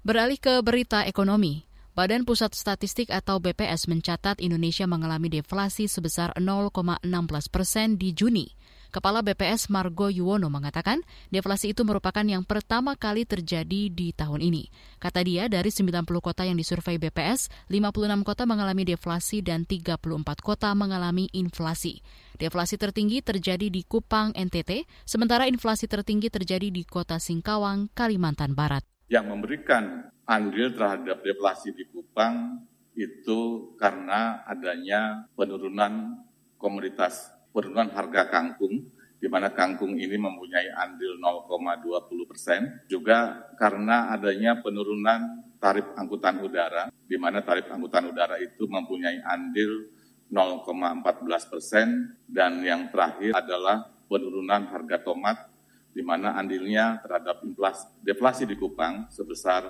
Beralih 0.00 0.40
ke 0.40 0.64
berita 0.64 1.04
ekonomi, 1.04 1.68
Badan 1.90 2.22
Pusat 2.22 2.54
Statistik 2.54 3.10
atau 3.10 3.42
BPS 3.42 3.90
mencatat 3.90 4.38
Indonesia 4.38 4.86
mengalami 4.86 5.26
deflasi 5.26 5.90
sebesar 5.90 6.30
0,16 6.38 7.02
persen 7.50 7.98
di 7.98 8.14
Juni. 8.14 8.54
Kepala 8.90 9.22
BPS 9.22 9.70
Margo 9.70 10.06
Yuwono 10.10 10.50
mengatakan 10.50 11.02
deflasi 11.30 11.74
itu 11.74 11.86
merupakan 11.86 12.26
yang 12.26 12.42
pertama 12.42 12.98
kali 12.98 13.22
terjadi 13.22 13.86
di 13.90 14.10
tahun 14.10 14.38
ini. 14.38 14.70
Kata 14.98 15.22
dia, 15.22 15.46
dari 15.46 15.70
90 15.70 16.06
kota 16.18 16.42
yang 16.42 16.58
disurvei 16.58 16.98
BPS, 16.98 17.50
56 17.70 18.26
kota 18.26 18.46
mengalami 18.46 18.82
deflasi 18.82 19.46
dan 19.46 19.62
34 19.62 19.98
kota 20.42 20.74
mengalami 20.74 21.26
inflasi. 21.34 22.02
Deflasi 22.34 22.78
tertinggi 22.78 23.22
terjadi 23.22 23.66
di 23.70 23.82
Kupang, 23.86 24.34
NTT, 24.34 24.86
sementara 25.06 25.46
inflasi 25.46 25.86
tertinggi 25.86 26.26
terjadi 26.26 26.70
di 26.70 26.82
kota 26.82 27.22
Singkawang, 27.22 27.94
Kalimantan 27.94 28.58
Barat. 28.58 28.99
Yang 29.10 29.26
memberikan 29.26 30.06
andil 30.22 30.70
terhadap 30.70 31.26
deflasi 31.26 31.74
di 31.74 31.82
Kupang 31.90 32.62
itu 32.94 33.74
karena 33.74 34.46
adanya 34.46 35.26
penurunan 35.34 36.22
komoditas 36.54 37.34
penurunan 37.50 37.90
harga 37.90 38.30
kangkung, 38.30 38.86
di 39.18 39.26
mana 39.26 39.50
kangkung 39.52 39.98
ini 39.98 40.16
mempunyai 40.16 40.70
andil 40.70 41.18
0,20 41.18 42.30
persen, 42.30 42.60
juga 42.86 43.50
karena 43.58 44.14
adanya 44.14 44.62
penurunan 44.62 45.44
tarif 45.58 45.90
angkutan 45.98 46.40
udara, 46.40 46.88
di 47.04 47.18
mana 47.18 47.42
tarif 47.42 47.68
angkutan 47.68 48.08
udara 48.08 48.38
itu 48.40 48.64
mempunyai 48.64 49.20
andil 49.26 49.90
0,14 50.30 51.50
persen, 51.50 52.14
dan 52.30 52.62
yang 52.62 52.88
terakhir 52.94 53.34
adalah 53.34 53.90
penurunan 54.06 54.70
harga 54.70 55.02
tomat, 55.02 55.49
di 55.90 56.02
mana 56.06 56.38
andilnya 56.38 57.02
terhadap 57.02 57.42
inflasi, 57.42 57.86
deflasi 58.02 58.46
di 58.46 58.54
Kupang 58.54 59.10
sebesar 59.10 59.66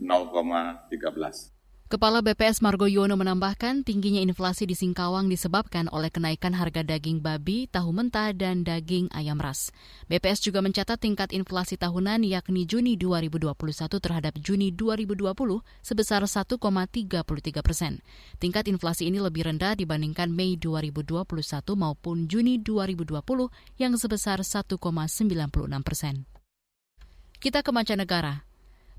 0,13. 0.00 1.59
Kepala 1.90 2.22
BPS 2.22 2.62
Margo 2.62 2.86
Yono 2.86 3.18
menambahkan 3.18 3.82
tingginya 3.82 4.22
inflasi 4.22 4.62
di 4.62 4.78
Singkawang 4.78 5.26
disebabkan 5.26 5.90
oleh 5.90 6.06
kenaikan 6.06 6.54
harga 6.54 6.86
daging 6.86 7.18
babi, 7.18 7.66
tahu 7.66 7.90
mentah, 7.90 8.30
dan 8.30 8.62
daging 8.62 9.10
ayam 9.10 9.42
ras. 9.42 9.74
BPS 10.06 10.38
juga 10.38 10.62
mencatat 10.62 11.02
tingkat 11.02 11.34
inflasi 11.34 11.74
tahunan 11.74 12.22
yakni 12.22 12.62
Juni 12.62 12.94
2021 12.94 13.50
terhadap 13.98 14.38
Juni 14.38 14.70
2020 14.70 15.34
sebesar 15.82 16.22
1,33 16.22 17.26
persen. 17.58 17.98
Tingkat 18.38 18.70
inflasi 18.70 19.10
ini 19.10 19.18
lebih 19.18 19.50
rendah 19.50 19.74
dibandingkan 19.74 20.30
Mei 20.30 20.54
2021 20.62 21.26
maupun 21.74 22.30
Juni 22.30 22.62
2020 22.62 23.18
yang 23.82 23.98
sebesar 23.98 24.46
1,96 24.46 24.78
persen. 25.82 26.22
Kita 27.42 27.66
ke 27.66 27.74
mancanegara. 27.74 28.49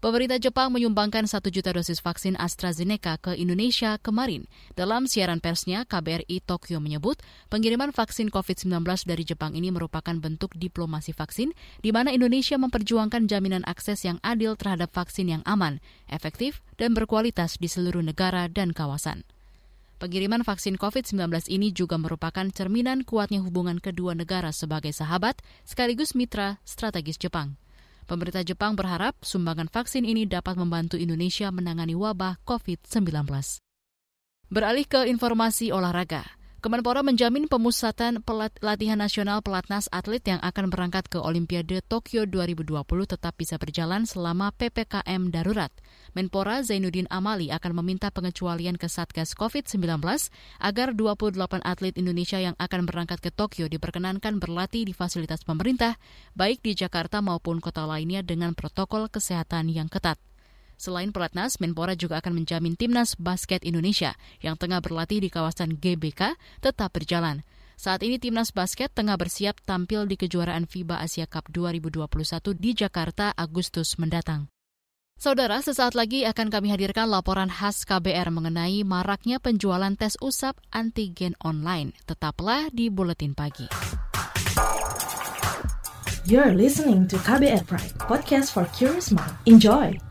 Pemerintah 0.02 0.42
Jepang 0.42 0.74
menyumbangkan 0.74 1.30
satu 1.30 1.54
juta 1.54 1.78
dosis 1.78 2.02
vaksin 2.02 2.34
AstraZeneca 2.34 3.22
ke 3.22 3.38
Indonesia 3.38 4.02
kemarin. 4.02 4.50
Dalam 4.74 5.06
siaran 5.06 5.38
persnya, 5.38 5.86
KBRI 5.86 6.42
Tokyo 6.42 6.82
menyebut 6.82 7.22
pengiriman 7.54 7.94
vaksin 7.94 8.34
COVID-19 8.34 8.82
dari 9.06 9.22
Jepang 9.22 9.54
ini 9.54 9.70
merupakan 9.70 10.18
bentuk 10.18 10.58
diplomasi 10.58 11.14
vaksin, 11.14 11.54
di 11.86 11.94
mana 11.94 12.10
Indonesia 12.10 12.58
memperjuangkan 12.58 13.30
jaminan 13.30 13.62
akses 13.70 14.02
yang 14.02 14.18
adil 14.26 14.58
terhadap 14.58 14.90
vaksin 14.90 15.38
yang 15.38 15.46
aman, 15.46 15.78
efektif, 16.10 16.66
dan 16.82 16.98
berkualitas 16.98 17.62
di 17.62 17.70
seluruh 17.70 18.02
negara 18.02 18.50
dan 18.50 18.74
kawasan. 18.74 19.22
Pengiriman 20.02 20.42
vaksin 20.42 20.82
COVID-19 20.82 21.46
ini 21.54 21.70
juga 21.70 22.02
merupakan 22.02 22.50
cerminan 22.50 23.06
kuatnya 23.06 23.46
hubungan 23.46 23.78
kedua 23.78 24.18
negara 24.18 24.50
sebagai 24.50 24.98
sahabat 24.98 25.38
sekaligus 25.62 26.18
mitra 26.18 26.58
strategis 26.66 27.22
Jepang. 27.22 27.62
Pemerintah 28.12 28.44
Jepang 28.44 28.76
berharap 28.76 29.16
sumbangan 29.24 29.72
vaksin 29.72 30.04
ini 30.04 30.28
dapat 30.28 30.60
membantu 30.60 31.00
Indonesia 31.00 31.48
menangani 31.48 31.96
wabah 31.96 32.44
COVID-19. 32.44 33.08
Beralih 34.52 34.84
ke 34.84 35.08
informasi 35.08 35.72
olahraga. 35.72 36.41
Kemenpora 36.62 37.02
menjamin 37.02 37.50
pemusatan 37.50 38.22
pelat, 38.22 38.54
latihan 38.62 39.02
nasional 39.02 39.42
pelatnas 39.42 39.90
atlet 39.90 40.22
yang 40.22 40.38
akan 40.46 40.70
berangkat 40.70 41.10
ke 41.10 41.18
Olimpiade 41.18 41.82
Tokyo 41.82 42.30
2020 42.30 42.86
tetap 43.10 43.34
bisa 43.34 43.58
berjalan 43.58 44.06
selama 44.06 44.54
PPKM 44.54 45.34
darurat. 45.34 45.74
Menpora 46.14 46.62
Zainuddin 46.62 47.10
Amali 47.10 47.50
akan 47.50 47.82
meminta 47.82 48.14
pengecualian 48.14 48.78
ke 48.78 48.86
Satgas 48.86 49.34
COVID-19 49.34 50.06
agar 50.62 50.94
28 50.94 51.66
atlet 51.66 51.98
Indonesia 51.98 52.38
yang 52.38 52.54
akan 52.62 52.86
berangkat 52.86 53.26
ke 53.26 53.34
Tokyo 53.34 53.66
diperkenankan 53.66 54.38
berlatih 54.38 54.86
di 54.86 54.94
fasilitas 54.94 55.42
pemerintah, 55.42 55.98
baik 56.38 56.62
di 56.62 56.78
Jakarta 56.78 57.26
maupun 57.26 57.58
kota 57.58 57.90
lainnya 57.90 58.22
dengan 58.22 58.54
protokol 58.54 59.10
kesehatan 59.10 59.66
yang 59.66 59.90
ketat. 59.90 60.22
Selain 60.82 61.14
pelatnas, 61.14 61.62
Menpora 61.62 61.94
juga 61.94 62.18
akan 62.18 62.42
menjamin 62.42 62.74
timnas 62.74 63.14
basket 63.14 63.62
Indonesia 63.62 64.18
yang 64.42 64.58
tengah 64.58 64.82
berlatih 64.82 65.22
di 65.22 65.30
kawasan 65.30 65.78
GBK 65.78 66.34
tetap 66.58 66.90
berjalan. 66.98 67.46
Saat 67.78 68.02
ini 68.02 68.18
timnas 68.18 68.50
basket 68.50 68.90
tengah 68.90 69.14
bersiap 69.14 69.62
tampil 69.62 70.10
di 70.10 70.18
kejuaraan 70.18 70.66
FIBA 70.66 71.06
Asia 71.06 71.30
Cup 71.30 71.54
2021 71.54 72.10
di 72.58 72.74
Jakarta 72.74 73.30
Agustus 73.30 74.02
mendatang. 74.02 74.50
Saudara, 75.22 75.62
sesaat 75.62 75.94
lagi 75.94 76.26
akan 76.26 76.50
kami 76.50 76.74
hadirkan 76.74 77.06
laporan 77.06 77.54
khas 77.54 77.86
KBR 77.86 78.34
mengenai 78.34 78.82
maraknya 78.82 79.38
penjualan 79.38 79.94
tes 79.94 80.18
usap 80.18 80.58
antigen 80.74 81.38
online. 81.46 81.94
Tetaplah 82.10 82.74
di 82.74 82.90
Buletin 82.90 83.38
Pagi. 83.38 83.70
You're 86.26 86.58
listening 86.58 87.06
to 87.14 87.22
KBR 87.22 87.70
Pride, 87.70 87.94
podcast 88.02 88.58
for 88.58 88.66
curious 88.74 89.14
mind. 89.14 89.38
Enjoy! 89.46 90.11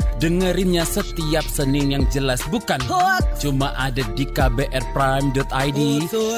Dengerinnya 0.21 0.85
setiap 0.85 1.41
Senin 1.49 1.97
yang 1.97 2.05
jelas 2.13 2.45
bukan 2.53 2.77
hoax. 2.85 3.41
Cuma 3.41 3.73
ada 3.73 4.05
di 4.13 4.29
kbrprime.id 4.29 5.81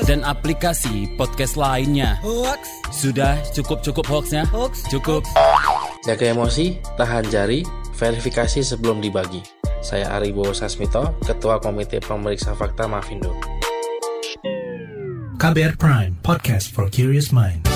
dan 0.07 0.23
aplikasi 0.23 1.11
podcast 1.19 1.59
lainnya. 1.59 2.15
Hoax. 2.23 2.63
Sudah 2.95 3.35
cukup-cukup 3.51 4.07
hoaxnya? 4.07 4.47
Hoax. 4.55 4.87
Cukup. 4.87 5.27
Jaga 6.07 6.31
emosi, 6.31 6.79
tahan 6.95 7.27
jari, 7.27 7.67
verifikasi 7.99 8.63
sebelum 8.63 9.03
dibagi. 9.03 9.43
Saya 9.83 10.15
Aribo 10.15 10.55
Sasmito, 10.55 11.19
Ketua 11.19 11.59
Komite 11.59 11.99
Pemeriksa 11.99 12.55
Fakta 12.55 12.87
Mafindo. 12.87 13.35
KBR 15.43 15.75
Prime, 15.75 16.15
podcast 16.23 16.71
for 16.71 16.87
curious 16.87 17.35
mind. 17.35 17.67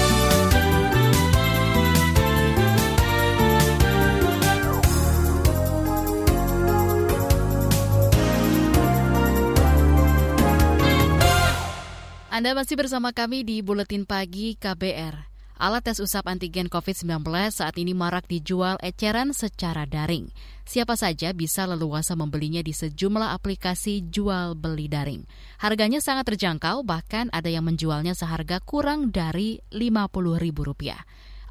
Anda 12.38 12.54
masih 12.54 12.78
bersama 12.78 13.18
kami 13.18 13.42
di 13.42 13.66
Buletin 13.66 14.06
Pagi 14.06 14.54
KBR. 14.62 15.26
Alat 15.58 15.90
tes 15.90 15.98
usap 15.98 16.30
antigen 16.30 16.70
COVID-19 16.70 17.26
saat 17.50 17.74
ini 17.82 17.98
marak 17.98 18.30
dijual 18.30 18.78
eceran 18.86 19.34
secara 19.34 19.90
daring. 19.90 20.30
Siapa 20.62 20.94
saja 20.94 21.34
bisa 21.34 21.66
leluasa 21.66 22.14
membelinya 22.14 22.62
di 22.62 22.78
sejumlah 22.78 23.34
aplikasi 23.34 24.06
jual 24.14 24.54
beli 24.54 24.86
daring. 24.86 25.26
Harganya 25.58 25.98
sangat 25.98 26.30
terjangkau, 26.30 26.86
bahkan 26.86 27.26
ada 27.34 27.50
yang 27.50 27.66
menjualnya 27.66 28.14
seharga 28.14 28.62
kurang 28.62 29.10
dari 29.10 29.58
Rp50.000. 29.74 30.94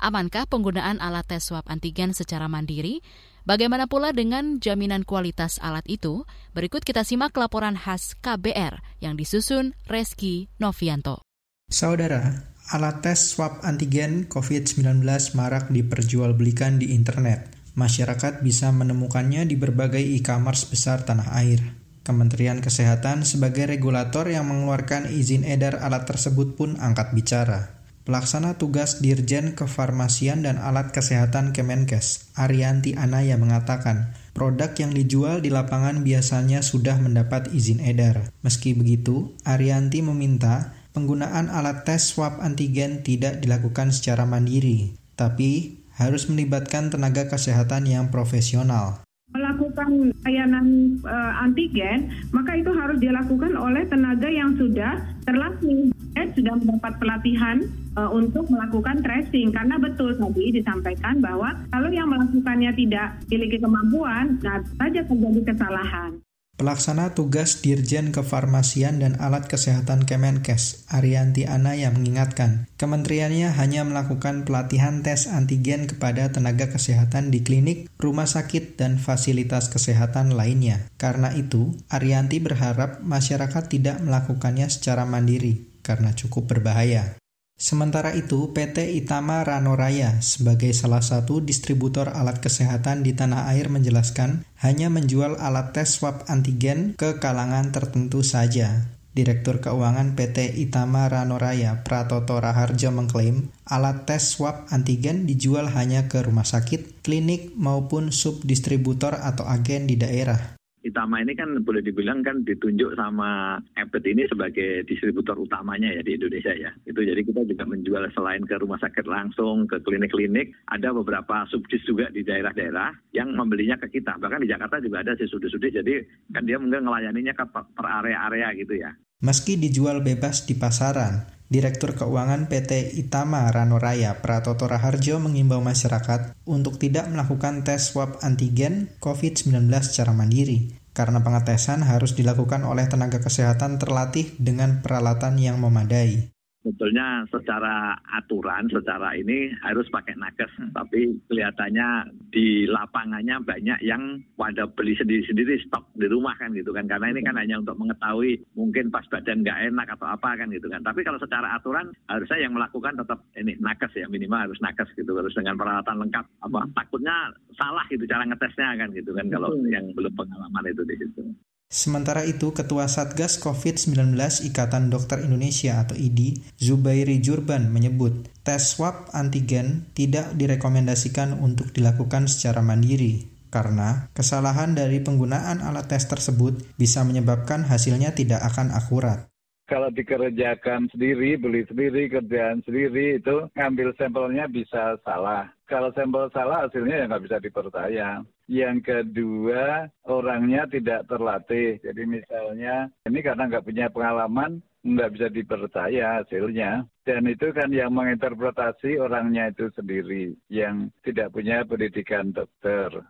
Amankah 0.07 0.47
penggunaan 0.47 1.03
alat 1.03 1.27
tes 1.27 1.51
swab 1.51 1.67
antigen 1.67 2.15
secara 2.15 2.47
mandiri? 2.47 3.03
Bagaimana 3.47 3.87
pula 3.87 4.11
dengan 4.11 4.59
jaminan 4.59 5.07
kualitas 5.07 5.63
alat 5.63 5.87
itu? 5.87 6.27
Berikut 6.51 6.83
kita 6.83 7.07
simak 7.07 7.31
laporan 7.39 7.79
khas 7.79 8.19
KBR 8.19 8.83
yang 8.99 9.15
disusun 9.15 9.79
Reski 9.87 10.51
Novianto. 10.59 11.23
Saudara, 11.71 12.43
alat 12.75 13.07
tes 13.07 13.15
swab 13.15 13.63
antigen 13.63 14.27
COVID-19 14.27 15.07
marak 15.39 15.71
diperjualbelikan 15.71 16.83
di 16.83 16.91
internet. 16.91 17.55
Masyarakat 17.79 18.43
bisa 18.43 18.75
menemukannya 18.75 19.47
di 19.47 19.55
berbagai 19.55 20.03
e-commerce 20.03 20.67
besar 20.67 21.07
tanah 21.07 21.31
air. 21.39 21.63
Kementerian 22.03 22.59
Kesehatan 22.59 23.23
sebagai 23.23 23.71
regulator 23.71 24.27
yang 24.27 24.51
mengeluarkan 24.51 25.07
izin 25.07 25.47
edar 25.47 25.79
alat 25.87 26.03
tersebut 26.03 26.59
pun 26.59 26.83
angkat 26.83 27.15
bicara. 27.15 27.76
Pelaksana 28.07 28.55
tugas 28.55 29.03
Dirjen 29.03 29.59
Kefarmasian 29.59 30.47
dan 30.47 30.63
Alat 30.63 30.95
Kesehatan 30.95 31.51
Kemenkes, 31.51 32.31
Arianti 32.39 32.95
Anaya 32.95 33.35
mengatakan, 33.35 34.15
produk 34.31 34.71
yang 34.79 34.95
dijual 34.95 35.43
di 35.43 35.51
lapangan 35.51 36.07
biasanya 36.07 36.63
sudah 36.63 37.03
mendapat 37.03 37.51
izin 37.51 37.83
edar. 37.83 38.31
Meski 38.47 38.79
begitu, 38.79 39.35
Arianti 39.43 40.07
meminta 40.07 40.71
penggunaan 40.95 41.51
alat 41.51 41.83
tes 41.83 42.15
swab 42.15 42.39
antigen 42.39 43.03
tidak 43.03 43.43
dilakukan 43.43 43.91
secara 43.91 44.23
mandiri, 44.23 44.95
tapi 45.19 45.83
harus 45.99 46.31
melibatkan 46.31 46.95
tenaga 46.95 47.27
kesehatan 47.27 47.91
yang 47.91 48.15
profesional. 48.15 49.03
Melakukan 49.35 50.15
layanan 50.23 50.95
uh, 51.03 51.43
antigen, 51.43 52.15
maka 52.31 52.55
itu 52.55 52.71
harus 52.71 53.03
dilakukan 53.03 53.59
oleh 53.59 53.83
tenaga 53.91 54.31
yang 54.31 54.55
sudah 54.55 55.03
terlatih, 55.27 55.91
sudah 56.33 56.55
mendapat 56.57 56.97
pelatihan 56.97 57.57
uh, 58.01 58.09
untuk 58.09 58.49
melakukan 58.49 59.05
tracing. 59.05 59.53
Karena 59.53 59.77
betul 59.77 60.17
tadi 60.17 60.57
disampaikan 60.57 61.21
bahwa 61.21 61.53
kalau 61.69 61.93
yang 61.93 62.09
melakukannya 62.09 62.73
tidak 62.73 63.21
memiliki 63.29 63.61
kemampuan, 63.61 64.41
nah 64.41 64.65
saja 64.81 65.05
terjadi 65.05 65.41
kesalahan. 65.53 66.25
Pelaksana 66.57 67.13
tugas 67.13 67.61
Dirjen 67.61 68.17
Kefarmasian 68.17 68.97
dan 69.05 69.21
Alat 69.21 69.45
Kesehatan 69.45 70.09
Kemenkes, 70.09 70.89
Arianti 70.89 71.45
Anaya 71.45 71.93
mengingatkan, 71.93 72.65
kementeriannya 72.81 73.53
hanya 73.53 73.85
melakukan 73.85 74.49
pelatihan 74.49 75.05
tes 75.05 75.29
antigen 75.29 75.85
kepada 75.85 76.33
tenaga 76.33 76.73
kesehatan 76.73 77.29
di 77.29 77.45
klinik, 77.45 77.93
rumah 78.01 78.25
sakit, 78.25 78.81
dan 78.81 78.97
fasilitas 78.97 79.69
kesehatan 79.69 80.33
lainnya. 80.33 80.89
Karena 80.97 81.29
itu, 81.37 81.77
Arianti 81.93 82.41
berharap 82.41 83.05
masyarakat 83.05 83.69
tidak 83.69 84.01
melakukannya 84.01 84.73
secara 84.73 85.05
mandiri, 85.05 85.66
karena 85.87 86.11
cukup 86.11 86.51
berbahaya. 86.51 87.15
Sementara 87.57 88.13
itu, 88.13 88.53
PT 88.53 89.01
Itama 89.01 89.41
Rano 89.41 89.81
Raya 89.81 90.21
sebagai 90.21 90.77
salah 90.77 91.01
satu 91.01 91.41
distributor 91.41 92.13
alat 92.13 92.45
kesehatan 92.45 93.01
di 93.01 93.17
tanah 93.17 93.49
air 93.49 93.73
menjelaskan 93.73 94.45
hanya 94.61 94.93
menjual 94.93 95.41
alat 95.41 95.73
tes 95.73 95.97
swab 95.97 96.29
antigen 96.29 96.93
ke 97.01 97.17
kalangan 97.17 97.73
tertentu 97.73 98.21
saja. 98.21 98.93
Direktur 99.17 99.65
Keuangan 99.65 100.13
PT 100.13 100.61
Itama 100.61 101.09
Rano 101.09 101.41
Raya 101.41 101.81
Pratoto 101.81 102.37
Raharjo 102.37 102.93
mengklaim 102.93 103.49
alat 103.65 104.05
tes 104.05 104.37
swab 104.37 104.69
antigen 104.69 105.25
dijual 105.25 105.73
hanya 105.73 106.13
ke 106.13 106.21
rumah 106.21 106.45
sakit, 106.45 107.01
klinik 107.01 107.57
maupun 107.57 108.13
subdistributor 108.13 109.17
atau 109.17 109.49
agen 109.49 109.89
di 109.89 109.97
daerah. 109.97 110.56
Itama 110.87 111.19
ini 111.19 111.35
kan 111.35 111.67
boleh 111.67 111.83
dibilang 111.83 112.23
kan 112.23 112.47
ditunjuk 112.47 112.95
sama 112.95 113.59
Abbott 113.75 114.07
ini 114.07 114.23
sebagai 114.31 114.87
distributor 114.87 115.35
utamanya 115.35 115.91
ya 115.91 116.03
di 116.07 116.15
Indonesia 116.15 116.55
ya. 116.55 116.71
Itu 116.87 117.03
jadi 117.03 117.19
kita 117.27 117.43
juga 117.43 117.67
menjual 117.67 118.07
selain 118.15 118.47
ke 118.47 118.55
rumah 118.63 118.79
sakit 118.79 119.03
langsung, 119.11 119.67
ke 119.67 119.83
klinik-klinik, 119.83 120.55
ada 120.71 120.95
beberapa 120.95 121.43
subdis 121.51 121.83
juga 121.83 122.07
di 122.15 122.23
daerah-daerah 122.23 122.95
yang 123.11 123.35
membelinya 123.35 123.75
ke 123.83 123.99
kita. 123.99 124.15
Bahkan 124.17 124.47
di 124.47 124.51
Jakarta 124.51 124.79
juga 124.79 125.03
ada 125.03 125.19
si 125.19 125.27
sudis-sudis, 125.27 125.83
jadi 125.83 126.07
kan 126.31 126.47
dia 126.47 126.57
mungkin 126.63 126.87
ngelayaninya 126.87 127.35
ke 127.35 127.45
per 127.51 127.87
area-area 127.87 128.55
gitu 128.55 128.75
ya. 128.79 128.95
Meski 129.25 129.57
dijual 129.57 130.05
bebas 130.05 130.45
di 130.45 130.53
pasaran, 130.61 131.25
Direktur 131.49 131.97
Keuangan 131.97 132.53
PT 132.53 133.01
Itama 133.01 133.49
Rano 133.49 133.81
Raya 133.81 134.21
Pratoto 134.21 134.69
Raharjo 134.69 135.17
mengimbau 135.23 135.63
masyarakat 135.65 136.37
untuk 136.45 136.77
tidak 136.77 137.09
melakukan 137.09 137.65
tes 137.65 137.95
swab 137.95 138.21
antigen 138.21 138.93
COVID-19 139.01 139.73
secara 139.81 140.13
mandiri, 140.13 140.77
karena 140.93 141.25
pengetesan 141.25 141.81
harus 141.87 142.13
dilakukan 142.13 142.67
oleh 142.69 142.85
tenaga 142.93 143.23
kesehatan 143.23 143.81
terlatih 143.81 144.37
dengan 144.37 144.85
peralatan 144.85 145.41
yang 145.41 145.63
memadai 145.63 146.36
sebetulnya 146.67 147.23
secara 147.31 147.95
aturan, 148.19 148.67
secara 148.67 149.15
ini 149.15 149.55
harus 149.63 149.87
pakai 149.87 150.19
nakes. 150.19 150.51
Hmm. 150.59 150.75
Tapi 150.75 151.15
kelihatannya 151.31 152.11
di 152.35 152.67
lapangannya 152.67 153.39
banyak 153.47 153.87
yang 153.87 154.19
pada 154.35 154.67
beli 154.67 154.99
sendiri-sendiri 154.99 155.63
stok 155.63 155.87
di 155.95 156.11
rumah 156.11 156.35
kan 156.35 156.51
gitu 156.59 156.75
kan. 156.75 156.91
Karena 156.91 157.15
ini 157.15 157.23
kan 157.23 157.39
hanya 157.39 157.63
untuk 157.63 157.79
mengetahui 157.79 158.43
mungkin 158.59 158.91
pas 158.91 159.07
badan 159.07 159.47
nggak 159.47 159.71
enak 159.71 159.95
atau 159.95 160.11
apa 160.11 160.35
kan 160.35 160.51
gitu 160.51 160.67
kan. 160.67 160.83
Tapi 160.83 161.07
kalau 161.07 161.23
secara 161.23 161.55
aturan 161.55 161.95
harusnya 162.11 162.43
yang 162.43 162.59
melakukan 162.59 162.99
tetap 162.99 163.23
ini 163.39 163.55
nakes 163.63 163.95
ya 163.95 164.11
minimal 164.11 164.51
harus 164.51 164.59
nakes 164.59 164.91
gitu. 164.99 165.15
Harus 165.15 165.39
dengan 165.39 165.55
peralatan 165.55 166.03
lengkap. 166.03 166.27
Apa 166.51 166.67
takutnya 166.75 167.31
salah 167.55 167.87
gitu 167.95 168.03
cara 168.11 168.27
ngetesnya 168.27 168.75
kan 168.75 168.91
gitu 168.91 169.15
kan 169.15 169.31
kalau 169.31 169.55
yang 169.71 169.87
belum 169.95 170.11
pengalaman 170.19 170.67
itu 170.67 170.83
di 170.83 170.99
situ. 170.99 171.23
Sementara 171.67 172.23
itu, 172.23 172.55
Ketua 172.55 172.87
Satgas 172.87 173.43
COVID-19 173.43 174.15
Ikatan 174.47 174.87
Dokter 174.87 175.27
Indonesia 175.27 175.83
atau 175.83 175.99
IDI, 175.99 176.39
Zubairi 176.55 177.19
Jurban 177.19 177.75
menyebut, 177.75 178.31
tes 178.47 178.63
swab 178.75 179.11
antigen 179.11 179.91
tidak 179.93 180.31
direkomendasikan 180.39 181.35
untuk 181.43 181.75
dilakukan 181.75 182.31
secara 182.31 182.63
mandiri 182.63 183.37
karena 183.51 184.13
kesalahan 184.13 184.77
dari 184.77 185.01
penggunaan 185.01 185.65
alat 185.65 185.89
tes 185.89 186.05
tersebut 186.05 186.61
bisa 186.77 187.07
menyebabkan 187.07 187.65
hasilnya 187.65 188.13
tidak 188.13 188.43
akan 188.43 188.75
akurat 188.75 189.31
kalau 189.67 189.91
dikerjakan 189.91 190.87
sendiri, 190.95 191.35
beli 191.35 191.67
sendiri, 191.67 192.07
kerjaan 192.07 192.63
sendiri, 192.63 193.19
itu 193.19 193.51
ngambil 193.59 193.99
sampelnya 193.99 194.47
bisa 194.47 194.95
salah. 195.03 195.51
Kalau 195.67 195.91
sampel 195.91 196.31
salah, 196.31 196.71
hasilnya 196.71 197.03
ya 197.03 197.05
nggak 197.11 197.25
bisa 197.27 197.37
dipercaya. 197.43 198.23
Yang 198.47 198.79
kedua, 198.87 199.91
orangnya 200.07 200.71
tidak 200.71 201.11
terlatih. 201.11 201.83
Jadi 201.83 202.03
misalnya, 202.07 202.87
ini 203.03 203.19
karena 203.19 203.51
nggak 203.51 203.67
punya 203.67 203.87
pengalaman, 203.91 204.63
nggak 204.87 205.13
bisa 205.19 205.27
dipercaya 205.31 206.23
hasilnya. 206.23 206.87
Dan 207.03 207.27
itu 207.27 207.51
kan 207.51 207.71
yang 207.75 207.91
menginterpretasi 207.91 209.03
orangnya 209.03 209.51
itu 209.51 209.67
sendiri, 209.75 210.39
yang 210.47 210.95
tidak 211.03 211.35
punya 211.35 211.67
pendidikan 211.67 212.31
dokter. 212.31 213.03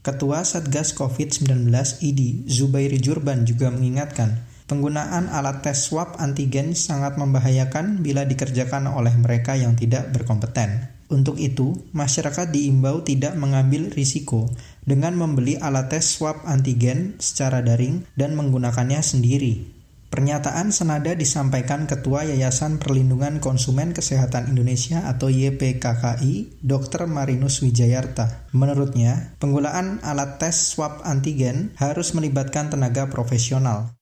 Ketua 0.00 0.46
Satgas 0.46 0.96
COVID-19 0.96 1.68
ID, 2.00 2.48
Zubairi 2.48 2.96
Jurban 3.02 3.44
juga 3.44 3.68
mengingatkan, 3.68 4.50
Penggunaan 4.70 5.26
alat 5.34 5.66
tes 5.66 5.90
swab 5.90 6.14
antigen 6.22 6.78
sangat 6.78 7.18
membahayakan 7.18 8.06
bila 8.06 8.22
dikerjakan 8.22 8.86
oleh 8.86 9.10
mereka 9.18 9.58
yang 9.58 9.74
tidak 9.74 10.14
berkompeten. 10.14 10.99
Untuk 11.10 11.42
itu, 11.42 11.74
masyarakat 11.90 12.54
diimbau 12.54 13.02
tidak 13.02 13.34
mengambil 13.34 13.90
risiko 13.90 14.46
dengan 14.86 15.18
membeli 15.18 15.58
alat 15.58 15.90
tes 15.90 16.06
swab 16.06 16.46
antigen 16.46 17.18
secara 17.18 17.66
daring 17.66 18.06
dan 18.14 18.38
menggunakannya 18.38 19.02
sendiri. 19.02 19.80
Pernyataan 20.10 20.74
senada 20.74 21.14
disampaikan 21.14 21.86
Ketua 21.86 22.26
Yayasan 22.26 22.82
Perlindungan 22.82 23.38
Konsumen 23.38 23.94
Kesehatan 23.94 24.50
Indonesia 24.50 25.06
atau 25.06 25.30
YPKKI, 25.30 26.62
Dr. 26.66 27.06
Marinus 27.06 27.62
Wijayarta. 27.62 28.50
Menurutnya, 28.50 29.38
penggunaan 29.38 30.02
alat 30.02 30.42
tes 30.42 30.74
swab 30.74 31.02
antigen 31.06 31.74
harus 31.78 32.10
melibatkan 32.14 32.74
tenaga 32.74 33.06
profesional. 33.06 33.94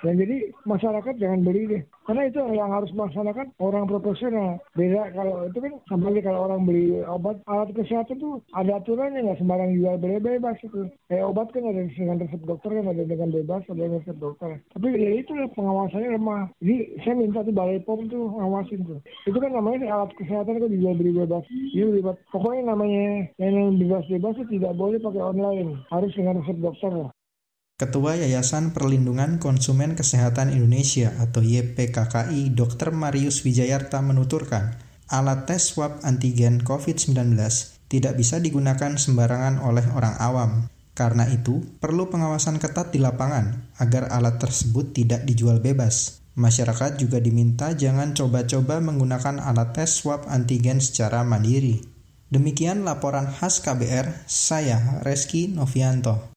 Dan 0.00 0.16
jadi 0.16 0.48
masyarakat 0.64 1.14
jangan 1.20 1.44
beli 1.44 1.68
deh. 1.68 1.82
Karena 2.08 2.26
itu 2.26 2.40
yang 2.56 2.72
harus 2.72 2.90
melaksanakan 2.96 3.52
orang 3.60 3.84
profesional. 3.86 4.58
Beda 4.74 5.12
kalau 5.12 5.46
itu 5.46 5.58
kan 5.60 5.72
kembali 5.92 6.18
kalau 6.24 6.40
orang 6.48 6.64
beli 6.64 7.04
obat 7.04 7.38
alat 7.46 7.70
kesehatan 7.76 8.18
tuh 8.18 8.40
ada 8.56 8.80
aturannya 8.80 9.28
nggak 9.28 9.38
sembarang 9.38 9.76
jual 9.76 9.94
beli 10.00 10.18
bebas 10.18 10.56
itu. 10.64 10.88
Kayak 11.06 11.28
obat 11.28 11.52
kan 11.52 11.68
ada 11.68 11.84
dengan 11.86 12.16
resep 12.18 12.42
dokter 12.48 12.70
kan 12.72 12.86
ada 12.88 13.02
dengan 13.04 13.28
bebas 13.30 13.62
ada 13.68 13.76
dengan 13.76 14.00
resep 14.00 14.16
dokter. 14.18 14.50
Tapi 14.72 14.86
ya 14.96 15.10
itu 15.20 15.32
pengawasannya 15.52 16.16
lemah. 16.16 16.42
Jadi 16.64 16.76
saya 17.04 17.14
minta 17.20 17.44
tuh 17.44 17.54
balai 17.54 17.78
pom 17.84 18.00
tuh 18.08 18.24
ngawasin 18.40 18.80
tuh. 18.88 18.98
Itu 19.28 19.38
kan 19.38 19.52
namanya 19.52 19.92
alat 19.92 20.10
kesehatan 20.16 20.64
kan 20.64 20.70
dijual 20.72 20.96
beli 20.96 21.12
bebas. 21.12 21.44
Iya 21.76 21.92
bebas. 22.00 22.16
Pokoknya 22.32 22.72
namanya 22.72 23.28
yang 23.36 23.76
bebas-bebas 23.76 24.34
itu 24.40 24.58
tidak 24.58 24.72
boleh 24.74 24.98
pakai 24.98 25.22
online. 25.22 25.84
Harus 25.92 26.10
dengan 26.16 26.40
resep 26.40 26.56
dokter 26.58 26.90
lah. 26.90 27.12
Ketua 27.80 28.12
Yayasan 28.12 28.76
Perlindungan 28.76 29.40
Konsumen 29.40 29.96
Kesehatan 29.96 30.52
Indonesia 30.52 31.16
atau 31.16 31.40
YPKKI 31.40 32.52
Dr. 32.52 32.92
Marius 32.92 33.40
Wijayarta 33.40 34.04
menuturkan, 34.04 34.76
alat 35.08 35.48
tes 35.48 35.72
swab 35.72 35.96
antigen 36.04 36.60
COVID-19 36.60 37.40
tidak 37.88 38.20
bisa 38.20 38.36
digunakan 38.36 39.00
sembarangan 39.00 39.64
oleh 39.64 39.88
orang 39.96 40.12
awam. 40.20 40.50
Karena 40.92 41.24
itu, 41.32 41.64
perlu 41.80 42.12
pengawasan 42.12 42.60
ketat 42.60 42.92
di 42.92 43.00
lapangan 43.00 43.72
agar 43.80 44.12
alat 44.12 44.36
tersebut 44.36 44.92
tidak 44.92 45.24
dijual 45.24 45.64
bebas. 45.64 46.20
Masyarakat 46.36 47.00
juga 47.00 47.16
diminta 47.16 47.72
jangan 47.72 48.12
coba-coba 48.12 48.84
menggunakan 48.84 49.40
alat 49.40 49.72
tes 49.72 49.88
swab 49.88 50.28
antigen 50.28 50.84
secara 50.84 51.24
mandiri. 51.24 51.80
Demikian 52.28 52.84
laporan 52.84 53.24
khas 53.24 53.64
KBR, 53.64 54.28
saya 54.28 55.00
Reski 55.00 55.48
Novianto. 55.48 56.36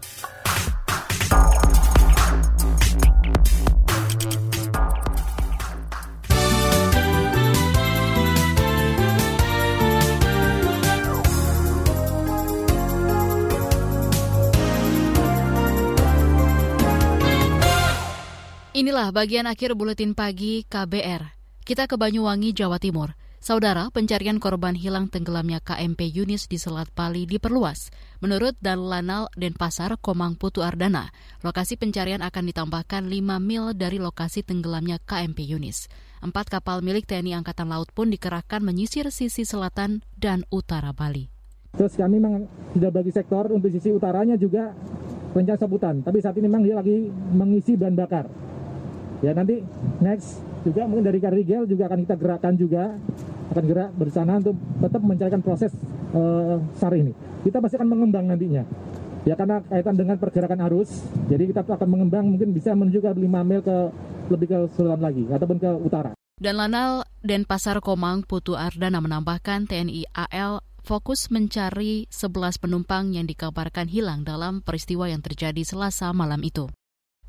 Inilah 18.81 19.13
bagian 19.13 19.45
akhir 19.45 19.77
buletin 19.77 20.17
pagi 20.17 20.65
KBR. 20.65 21.37
Kita 21.61 21.85
ke 21.85 22.01
Banyuwangi, 22.01 22.49
Jawa 22.49 22.81
Timur. 22.81 23.13
Saudara, 23.37 23.93
pencarian 23.93 24.41
korban 24.41 24.73
hilang 24.73 25.05
tenggelamnya 25.05 25.61
KMP 25.61 26.09
Yunis 26.09 26.49
di 26.49 26.57
Selat 26.57 26.89
Bali 26.89 27.29
diperluas. 27.29 27.93
Menurut 28.25 28.57
Lanal 28.65 29.29
Denpasar 29.37 30.01
Komang 30.01 30.33
Putu 30.33 30.65
Ardana, 30.65 31.13
lokasi 31.45 31.77
pencarian 31.77 32.25
akan 32.25 32.49
ditambahkan 32.49 33.05
5 33.05 33.21
mil 33.37 33.77
dari 33.77 34.01
lokasi 34.01 34.41
tenggelamnya 34.41 34.97
KMP 35.05 35.45
Yunis. 35.45 35.85
Empat 36.25 36.49
kapal 36.49 36.81
milik 36.81 37.05
TNI 37.05 37.37
Angkatan 37.37 37.69
Laut 37.69 37.93
pun 37.93 38.09
dikerahkan 38.09 38.65
menyisir 38.65 39.13
sisi 39.13 39.45
selatan 39.45 40.01
dan 40.17 40.41
utara 40.49 40.89
Bali. 40.89 41.29
Terus 41.77 41.93
kami 41.93 42.17
memang 42.17 42.49
sudah 42.73 42.89
bagi 42.89 43.13
sektor 43.13 43.45
untuk 43.53 43.69
sisi 43.69 43.93
utaranya 43.93 44.41
juga 44.41 44.73
rencana 45.37 45.59
sebutan. 45.61 46.01
Tapi 46.01 46.17
saat 46.17 46.33
ini 46.41 46.49
memang 46.49 46.65
dia 46.65 46.81
lagi 46.81 47.13
mengisi 47.29 47.77
bahan 47.77 47.93
bakar. 47.93 48.40
Ya 49.21 49.37
nanti 49.37 49.61
next 50.01 50.41
juga 50.65 50.85
mungkin 50.89 51.05
dari 51.05 51.21
Karigel 51.21 51.69
juga 51.69 51.89
akan 51.89 52.05
kita 52.05 52.15
gerakkan 52.17 52.53
juga 52.57 52.97
akan 53.53 53.63
gerak 53.67 53.89
bersama 53.97 54.39
untuk 54.41 54.57
tetap 54.57 55.01
mencarikan 55.01 55.41
proses 55.41 55.71
uh, 56.17 56.57
SAR 56.77 56.97
ini. 56.97 57.13
Kita 57.45 57.61
pasti 57.61 57.77
akan 57.77 57.89
mengembang 57.89 58.25
nantinya. 58.29 58.63
Ya 59.21 59.37
karena 59.37 59.61
kaitan 59.61 59.93
dengan 59.93 60.17
pergerakan 60.17 60.65
arus, 60.65 61.05
jadi 61.29 61.45
kita 61.45 61.61
akan 61.61 61.89
mengembang 61.89 62.25
mungkin 62.25 62.57
bisa 62.57 62.73
menuju 62.73 63.05
ke 63.05 63.09
5 63.13 63.21
mil 63.21 63.61
ke 63.61 63.77
lebih 64.33 64.47
ke 64.49 64.57
selatan 64.73 65.01
lagi 65.05 65.23
ataupun 65.29 65.57
ke 65.61 65.69
utara. 65.77 66.11
Dan 66.41 66.57
Lanal 66.57 67.05
Denpasar 67.21 67.77
Komang 67.85 68.25
Putu 68.25 68.57
Ardana 68.57 68.97
menambahkan 68.97 69.69
TNI 69.69 70.09
AL 70.09 70.65
fokus 70.81 71.29
mencari 71.29 72.09
11 72.09 72.57
penumpang 72.57 73.13
yang 73.13 73.29
dikabarkan 73.29 73.85
hilang 73.85 74.25
dalam 74.25 74.65
peristiwa 74.65 75.05
yang 75.05 75.21
terjadi 75.21 75.61
selasa 75.61 76.09
malam 76.17 76.41
itu. 76.41 76.65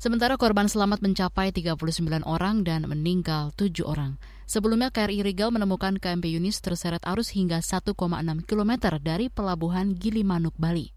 Sementara 0.03 0.35
korban 0.35 0.67
selamat 0.67 0.99
mencapai 0.99 1.55
39 1.55 2.27
orang 2.27 2.67
dan 2.67 2.83
meninggal 2.91 3.55
7 3.55 3.87
orang. 3.87 4.19
Sebelumnya 4.43 4.91
KRI 4.91 5.23
Rigel 5.23 5.47
menemukan 5.47 5.95
KMP 5.95 6.27
Yunis 6.35 6.59
terseret 6.59 6.99
arus 7.07 7.31
hingga 7.31 7.63
1,6 7.63 7.95
km 8.43 8.71
dari 8.99 9.31
pelabuhan 9.31 9.95
Gilimanuk, 9.95 10.59
Bali. 10.59 10.91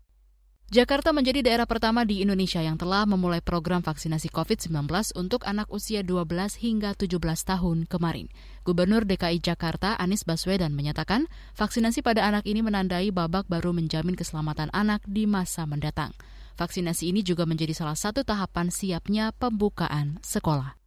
Jakarta 0.74 1.14
menjadi 1.14 1.46
daerah 1.46 1.70
pertama 1.70 2.02
di 2.02 2.18
Indonesia 2.18 2.58
yang 2.58 2.74
telah 2.74 3.06
memulai 3.06 3.38
program 3.38 3.78
vaksinasi 3.78 4.26
COVID-19 4.34 4.90
untuk 5.14 5.46
anak 5.46 5.70
usia 5.70 6.02
12 6.02 6.58
hingga 6.58 6.98
17 6.98 7.22
tahun 7.22 7.86
kemarin. 7.86 8.26
Gubernur 8.66 9.06
DKI 9.06 9.38
Jakarta 9.38 9.94
Anies 10.02 10.26
Baswedan 10.26 10.74
menyatakan 10.74 11.30
vaksinasi 11.54 12.02
pada 12.02 12.26
anak 12.26 12.42
ini 12.42 12.58
menandai 12.58 13.14
babak 13.14 13.46
baru 13.46 13.70
menjamin 13.70 14.18
keselamatan 14.18 14.66
anak 14.74 15.06
di 15.06 15.30
masa 15.30 15.62
mendatang. 15.62 16.10
Vaksinasi 16.56 17.12
ini 17.12 17.20
juga 17.20 17.44
menjadi 17.44 17.76
salah 17.76 17.94
satu 17.94 18.24
tahapan 18.24 18.72
siapnya 18.72 19.28
pembukaan 19.36 20.16
sekolah. 20.24 20.80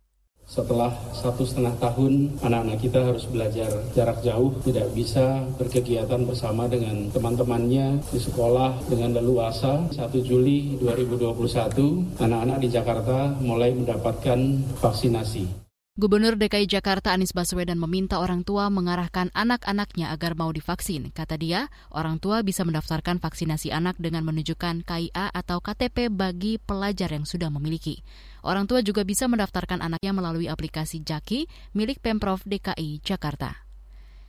Setelah 0.49 0.89
satu 1.13 1.45
setengah 1.45 1.77
tahun, 1.77 2.41
anak-anak 2.41 2.82
kita 2.82 3.05
harus 3.05 3.29
belajar 3.29 3.69
jarak 3.93 4.17
jauh, 4.25 4.49
tidak 4.65 4.89
bisa 4.97 5.45
berkegiatan 5.62 6.25
bersama 6.25 6.65
dengan 6.65 7.05
teman-temannya 7.13 8.01
di 8.10 8.17
sekolah 8.17 8.82
dengan 8.89 9.13
leluasa. 9.21 9.86
1 9.93 10.10
Juli 10.25 10.82
2021, 10.82 12.17
anak-anak 12.17 12.58
di 12.65 12.69
Jakarta 12.73 13.38
mulai 13.38 13.77
mendapatkan 13.77 14.41
vaksinasi. 14.82 15.68
Gubernur 16.00 16.40
DKI 16.40 16.64
Jakarta 16.64 17.12
Anies 17.12 17.36
Baswedan 17.36 17.76
meminta 17.76 18.24
orang 18.24 18.48
tua 18.48 18.72
mengarahkan 18.72 19.36
anak-anaknya 19.36 20.16
agar 20.16 20.32
mau 20.32 20.48
divaksin. 20.48 21.12
Kata 21.12 21.36
dia, 21.36 21.68
orang 21.92 22.24
tua 22.24 22.40
bisa 22.40 22.64
mendaftarkan 22.64 23.20
vaksinasi 23.20 23.76
anak 23.76 24.00
dengan 24.00 24.24
menunjukkan 24.24 24.88
KIA 24.88 25.28
atau 25.28 25.60
KTP 25.60 26.08
bagi 26.08 26.56
pelajar 26.56 27.12
yang 27.12 27.28
sudah 27.28 27.52
memiliki. 27.52 28.00
Orang 28.48 28.72
tua 28.72 28.80
juga 28.80 29.04
bisa 29.04 29.28
mendaftarkan 29.28 29.84
anaknya 29.84 30.16
melalui 30.16 30.48
aplikasi 30.48 31.04
Jaki 31.04 31.52
milik 31.76 32.00
Pemprov 32.00 32.48
DKI 32.48 33.04
Jakarta. 33.04 33.68